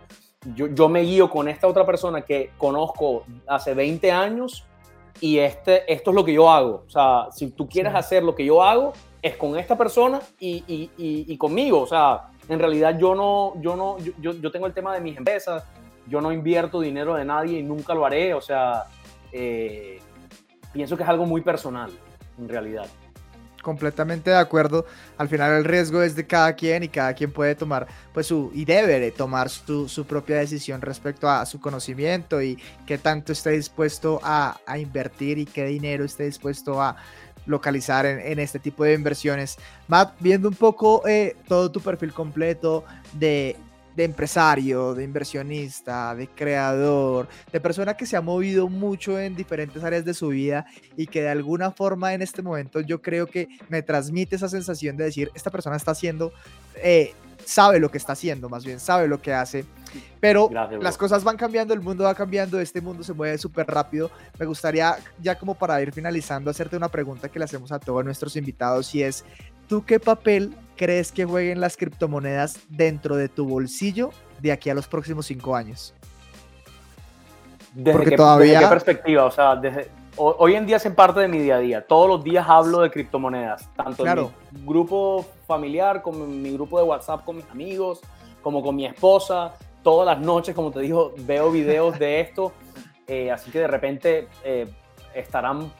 [0.53, 4.65] yo, me guío con esta otra persona que conozco hace 20 años
[5.19, 6.83] y este, esto es lo que yo hago.
[6.85, 11.37] O sea, si tú quieres hacer lo que yo hago, es con esta persona y,
[11.37, 11.81] conmigo.
[11.81, 15.17] O sea, en realidad yo no, yo no, yo, yo, tengo el tema de mis
[15.17, 15.63] empresas,
[16.07, 18.33] yo no invierto dinero de nadie y nunca lo haré.
[18.33, 18.83] O sea,
[19.31, 19.99] eh,
[20.73, 21.91] pienso que es algo muy personal,
[22.37, 22.87] en realidad
[23.65, 24.85] completamente de acuerdo.
[25.17, 28.51] Al final el riesgo es de cada quien y cada quien puede tomar, pues su,
[28.53, 33.49] y debe tomar su, su propia decisión respecto a su conocimiento y qué tanto esté
[33.49, 36.95] dispuesto a, a invertir y qué dinero esté dispuesto a
[37.47, 39.57] localizar en, en, este tipo de inversiones.
[39.87, 43.55] Matt, viendo un poco eh, todo tu perfil completo de
[43.95, 49.83] de empresario, de inversionista, de creador, de persona que se ha movido mucho en diferentes
[49.83, 50.65] áreas de su vida
[50.97, 54.97] y que de alguna forma en este momento yo creo que me transmite esa sensación
[54.97, 56.33] de decir, esta persona está haciendo,
[56.75, 57.13] eh,
[57.45, 59.65] sabe lo que está haciendo, más bien sabe lo que hace,
[60.19, 60.49] pero
[60.81, 64.09] las cosas van cambiando, el mundo va cambiando, este mundo se mueve súper rápido.
[64.39, 68.03] Me gustaría ya como para ir finalizando hacerte una pregunta que le hacemos a todos
[68.03, 69.23] nuestros invitados y es,
[69.67, 74.73] ¿tú qué papel crees que jueguen las criptomonedas dentro de tu bolsillo de aquí a
[74.73, 75.93] los próximos cinco años?
[77.73, 78.59] ¿Desde, Porque qué, todavía...
[78.59, 79.25] qué perspectiva?
[79.25, 81.85] O sea, desde, hoy en día hacen parte de mi día a día.
[81.85, 84.19] Todos los días hablo de criptomonedas, tanto en
[84.51, 88.01] mi grupo familiar, como en mi grupo de WhatsApp con mis amigos,
[88.41, 89.53] como con mi esposa.
[89.83, 92.53] Todas las noches, como te digo, veo videos de esto.
[93.07, 94.67] Eh, así que de repente eh,
[95.13, 95.71] estarán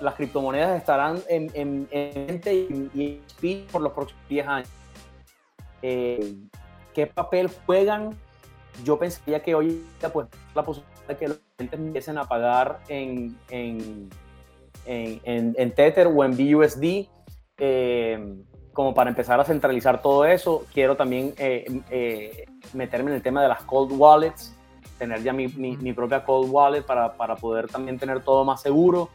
[0.00, 1.88] las criptomonedas estarán en, en,
[2.26, 4.68] mente y, y, por los próximos 10 años.
[5.82, 6.34] Eh,
[6.94, 8.16] ¿Qué papel juegan?
[8.84, 13.36] Yo pensaría que hoy pues, la posibilidad de que los clientes empiecen a pagar en,
[13.48, 14.10] en,
[14.86, 17.08] en Tether o en BUSD,
[17.58, 18.34] eh,
[18.72, 20.64] como para empezar a centralizar todo eso.
[20.72, 24.54] Quiero también eh, meterme en el tema de las cold wallets,
[24.98, 28.62] tener ya mi, mi, mi propia cold wallet para, para, poder también tener todo más
[28.62, 29.08] seguro.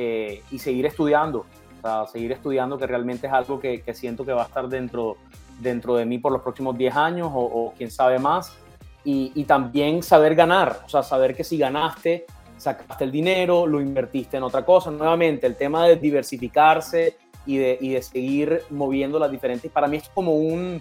[0.00, 4.24] Eh, y seguir estudiando, o sea, seguir estudiando que realmente es algo que, que, siento
[4.24, 5.16] que va a estar dentro,
[5.58, 8.56] dentro de mí por los próximos 10 años o, o quién sabe más.
[9.02, 12.26] Y, y, también saber ganar, o sea, saber que si ganaste,
[12.58, 14.92] sacaste el dinero, lo invertiste en otra cosa.
[14.92, 19.96] Nuevamente, el tema de diversificarse y de, y de seguir moviendo las diferentes, para mí
[19.96, 20.80] es como un,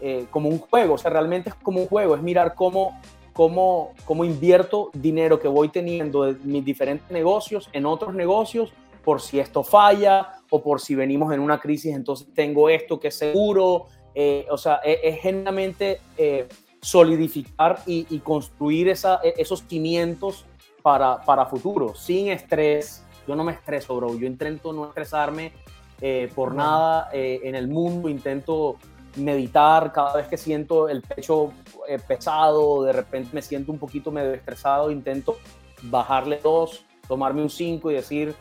[0.00, 3.00] eh, como un juego, o sea, realmente es como un juego, es mirar cómo
[3.32, 8.72] cómo, cómo invierto dinero que voy teniendo de mis diferentes negocios en otros negocios
[9.02, 13.08] por si esto falla o por si venimos en una crisis, entonces tengo esto que
[13.08, 13.86] es seguro.
[14.14, 16.46] Eh, o sea, es, es genuinamente eh,
[16.80, 20.44] solidificar y, construir esa, e, esos cimientos
[20.82, 23.04] para, para futuro, sin estrés.
[23.26, 24.16] Yo no me estreso, bro.
[24.16, 25.52] Yo intento no estresarme
[26.00, 28.08] eh, por nada en el mundo.
[28.08, 28.76] Intento
[29.16, 31.52] meditar cada vez que siento el pecho
[32.06, 35.36] pesado, de repente me siento un poquito medio estresado, intento
[35.82, 38.34] bajarle dos, tomarme un cinco y decir,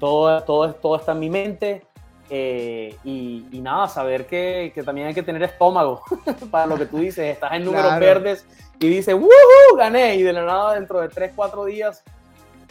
[0.00, 1.86] todo, todo, todo está en mi mente.
[2.30, 6.02] Eh, y, nada, saber que, que, también hay que tener estómago
[6.50, 7.32] para lo que tú dices.
[7.32, 8.46] Estás en números verdes
[8.80, 9.76] y dices, ¡Woohoo!
[9.76, 10.16] Gané.
[10.16, 12.02] Y de la nada, dentro de 3, 4 días,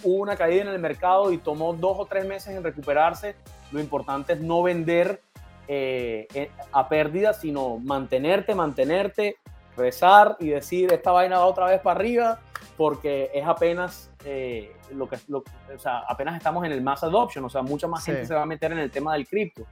[0.04, 3.36] hubo una caída en el mercado y tomó dos o tres meses en recuperarse.
[3.72, 5.22] Lo importante es no vender
[5.68, 9.38] eh, eh, a pérdida, sino mantenerte, mantenerte,
[9.78, 12.40] rezar y decir, esta vaina va otra vez para arriba,
[12.78, 17.50] porque es apenas eh, lo que, o sea, apenas estamos en el mass adoption, o
[17.50, 19.64] sea, mucha más gente se va a meter en el tema del cripto.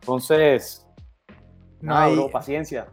[0.00, 0.86] Entonces,
[1.80, 2.86] no hay, paciencia.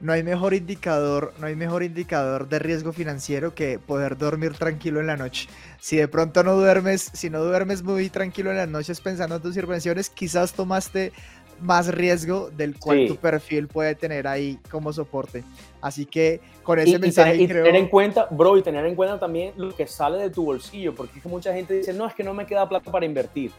[0.00, 5.00] No hay mejor indicador, no hay mejor indicador de riesgo financiero que poder dormir tranquilo
[5.00, 5.48] en la noche.
[5.80, 9.42] Si de pronto no duermes, si no duermes muy tranquilo en las noches pensando en
[9.42, 11.12] tus intervenciones, quizás tomaste
[11.60, 15.44] más riesgo del cual tu perfil puede tener ahí como soporte.
[15.80, 19.52] Así que con ese mensaje y, tener en cuenta, bro, y tener en cuenta también
[19.56, 22.24] lo que sale de tu bolsillo, porque es que mucha gente dice, no, es que
[22.24, 23.52] no me queda plata para invertir.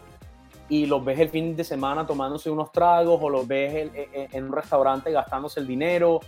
[0.68, 4.52] Y los ves el fin de semana tomándose unos tragos o los ves en, un
[4.52, 6.20] restaurante gastándose el dinero.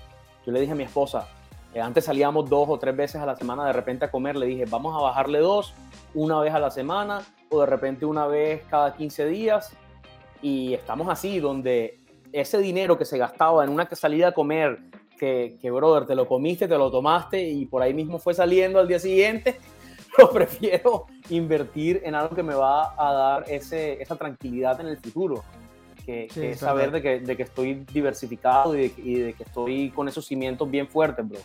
[0.45, 1.27] Yo le dije a mi esposa,
[1.73, 4.47] eh, antes salíamos dos o tres veces a la semana de repente a comer, le
[4.47, 5.75] dije, vamos a bajarle dos,
[6.15, 9.73] una vez a la semana o de repente una vez cada 15 días
[10.41, 11.99] y estamos así, donde
[12.33, 14.79] ese dinero que se gastaba en una salida a comer,
[15.17, 18.79] que, que, brother, te lo comiste, te lo tomaste y por ahí mismo fue saliendo
[18.79, 19.59] al día siguiente,
[20.17, 24.97] lo prefiero invertir en algo que me va a dar ese, esa tranquilidad en el
[24.97, 25.43] futuro.
[26.05, 29.91] Que, que saber de que, de que, estoy diversificado y de, y de, que estoy
[29.91, 31.39] con esos cimientos bien fuertes, bro.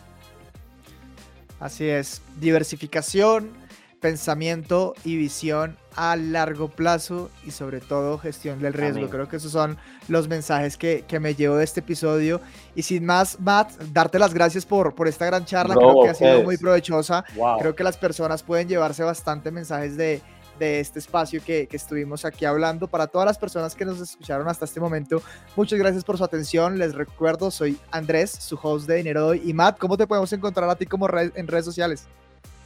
[1.59, 3.51] Así es, diversificación,
[3.99, 9.09] pensamiento y visión a largo plazo y sobre todo gestión del riesgo.
[9.09, 9.77] Creo que esos son
[10.07, 12.39] los mensajes que, que, me llevo de este episodio.
[12.75, 15.75] Y sin más, Matt, darte las gracias por, por esta gran charla.
[15.75, 17.25] Creo que ha sido muy provechosa.
[17.59, 20.21] Creo que las personas pueden llevarse bastante mensajes de,
[20.59, 22.87] de este espacio que, que, estuvimos aquí hablando.
[22.87, 25.23] Para todas las personas que nos escucharon hasta este momento,
[25.55, 26.77] muchas gracias por su atención.
[26.77, 29.41] Les recuerdo, soy Andrés, su host de Dinero Hoy.
[29.43, 32.07] Y Matt, ¿cómo te podemos encontrar a ti como en redes sociales?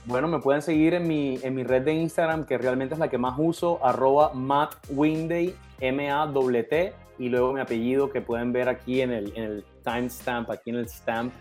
[0.05, 3.07] Bueno, me pueden seguir en mi, en mi red de Instagram, que realmente es la
[3.07, 9.11] que más uso, arroba mattwinday, M-A-T, y luego mi apellido que pueden ver aquí en
[9.11, 11.31] el, en el timestamp, aquí en el stamp.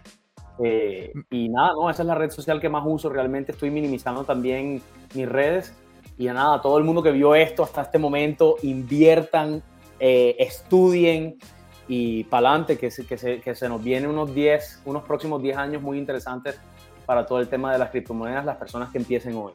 [0.62, 3.08] Eh, y nada, no, esa es la red social que más uso.
[3.08, 4.82] Realmente estoy minimizando también
[5.14, 5.74] mis redes.
[6.18, 9.62] Y nada, todo el mundo que vio esto hasta este momento, inviertan,
[9.98, 11.38] eh, estudien
[11.88, 15.56] y para adelante, que, que, se, que se nos vienen unos 10, unos próximos 10
[15.56, 16.60] años muy interesantes
[17.10, 19.52] para todo el tema de las criptomonedas, las personas que empiecen hoy.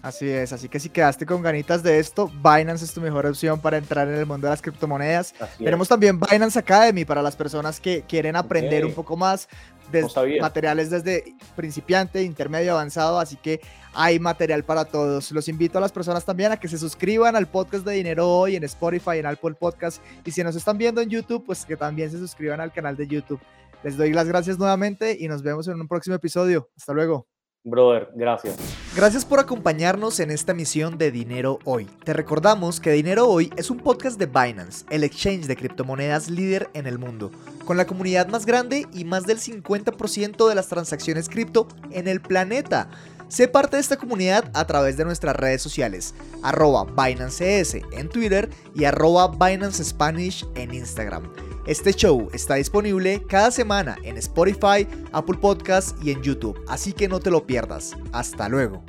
[0.00, 3.60] Así es, así que si quedaste con ganitas de esto, Binance es tu mejor opción
[3.60, 5.34] para entrar en el mundo de las criptomonedas.
[5.58, 9.50] Tenemos también Binance Academy para las personas que quieren aprender un poco más
[9.92, 10.06] de
[10.40, 13.60] materiales desde principiante, intermedio, avanzado, así que
[13.92, 15.30] hay material para todos.
[15.30, 18.56] Los invito a las personas también a que se suscriban al podcast de Dinero Hoy
[18.56, 22.10] en Spotify, en Apple Podcast y si nos están viendo en YouTube, pues que también
[22.10, 23.40] se suscriban al canal de YouTube.
[23.82, 26.70] Les doy las gracias nuevamente y nos vemos en un próximo episodio.
[26.76, 27.28] Hasta luego.
[27.64, 28.56] Brother, gracias.
[28.94, 31.86] Gracias por acompañarnos en esta misión de Dinero Hoy.
[32.04, 36.70] Te recordamos que Dinero Hoy es un podcast de Binance, el exchange de criptomonedas líder
[36.74, 37.30] en el mundo,
[37.64, 42.20] con la comunidad más grande y más del 50% de las transacciones cripto en el
[42.20, 42.90] planeta.
[43.28, 48.48] Sé parte de esta comunidad a través de nuestras redes sociales, arroba BinanceS en Twitter
[48.74, 51.30] y arroba Binance Spanish en Instagram.
[51.68, 57.08] Este show está disponible cada semana en Spotify, Apple Podcasts y en YouTube, así que
[57.08, 57.94] no te lo pierdas.
[58.10, 58.82] Hasta luego.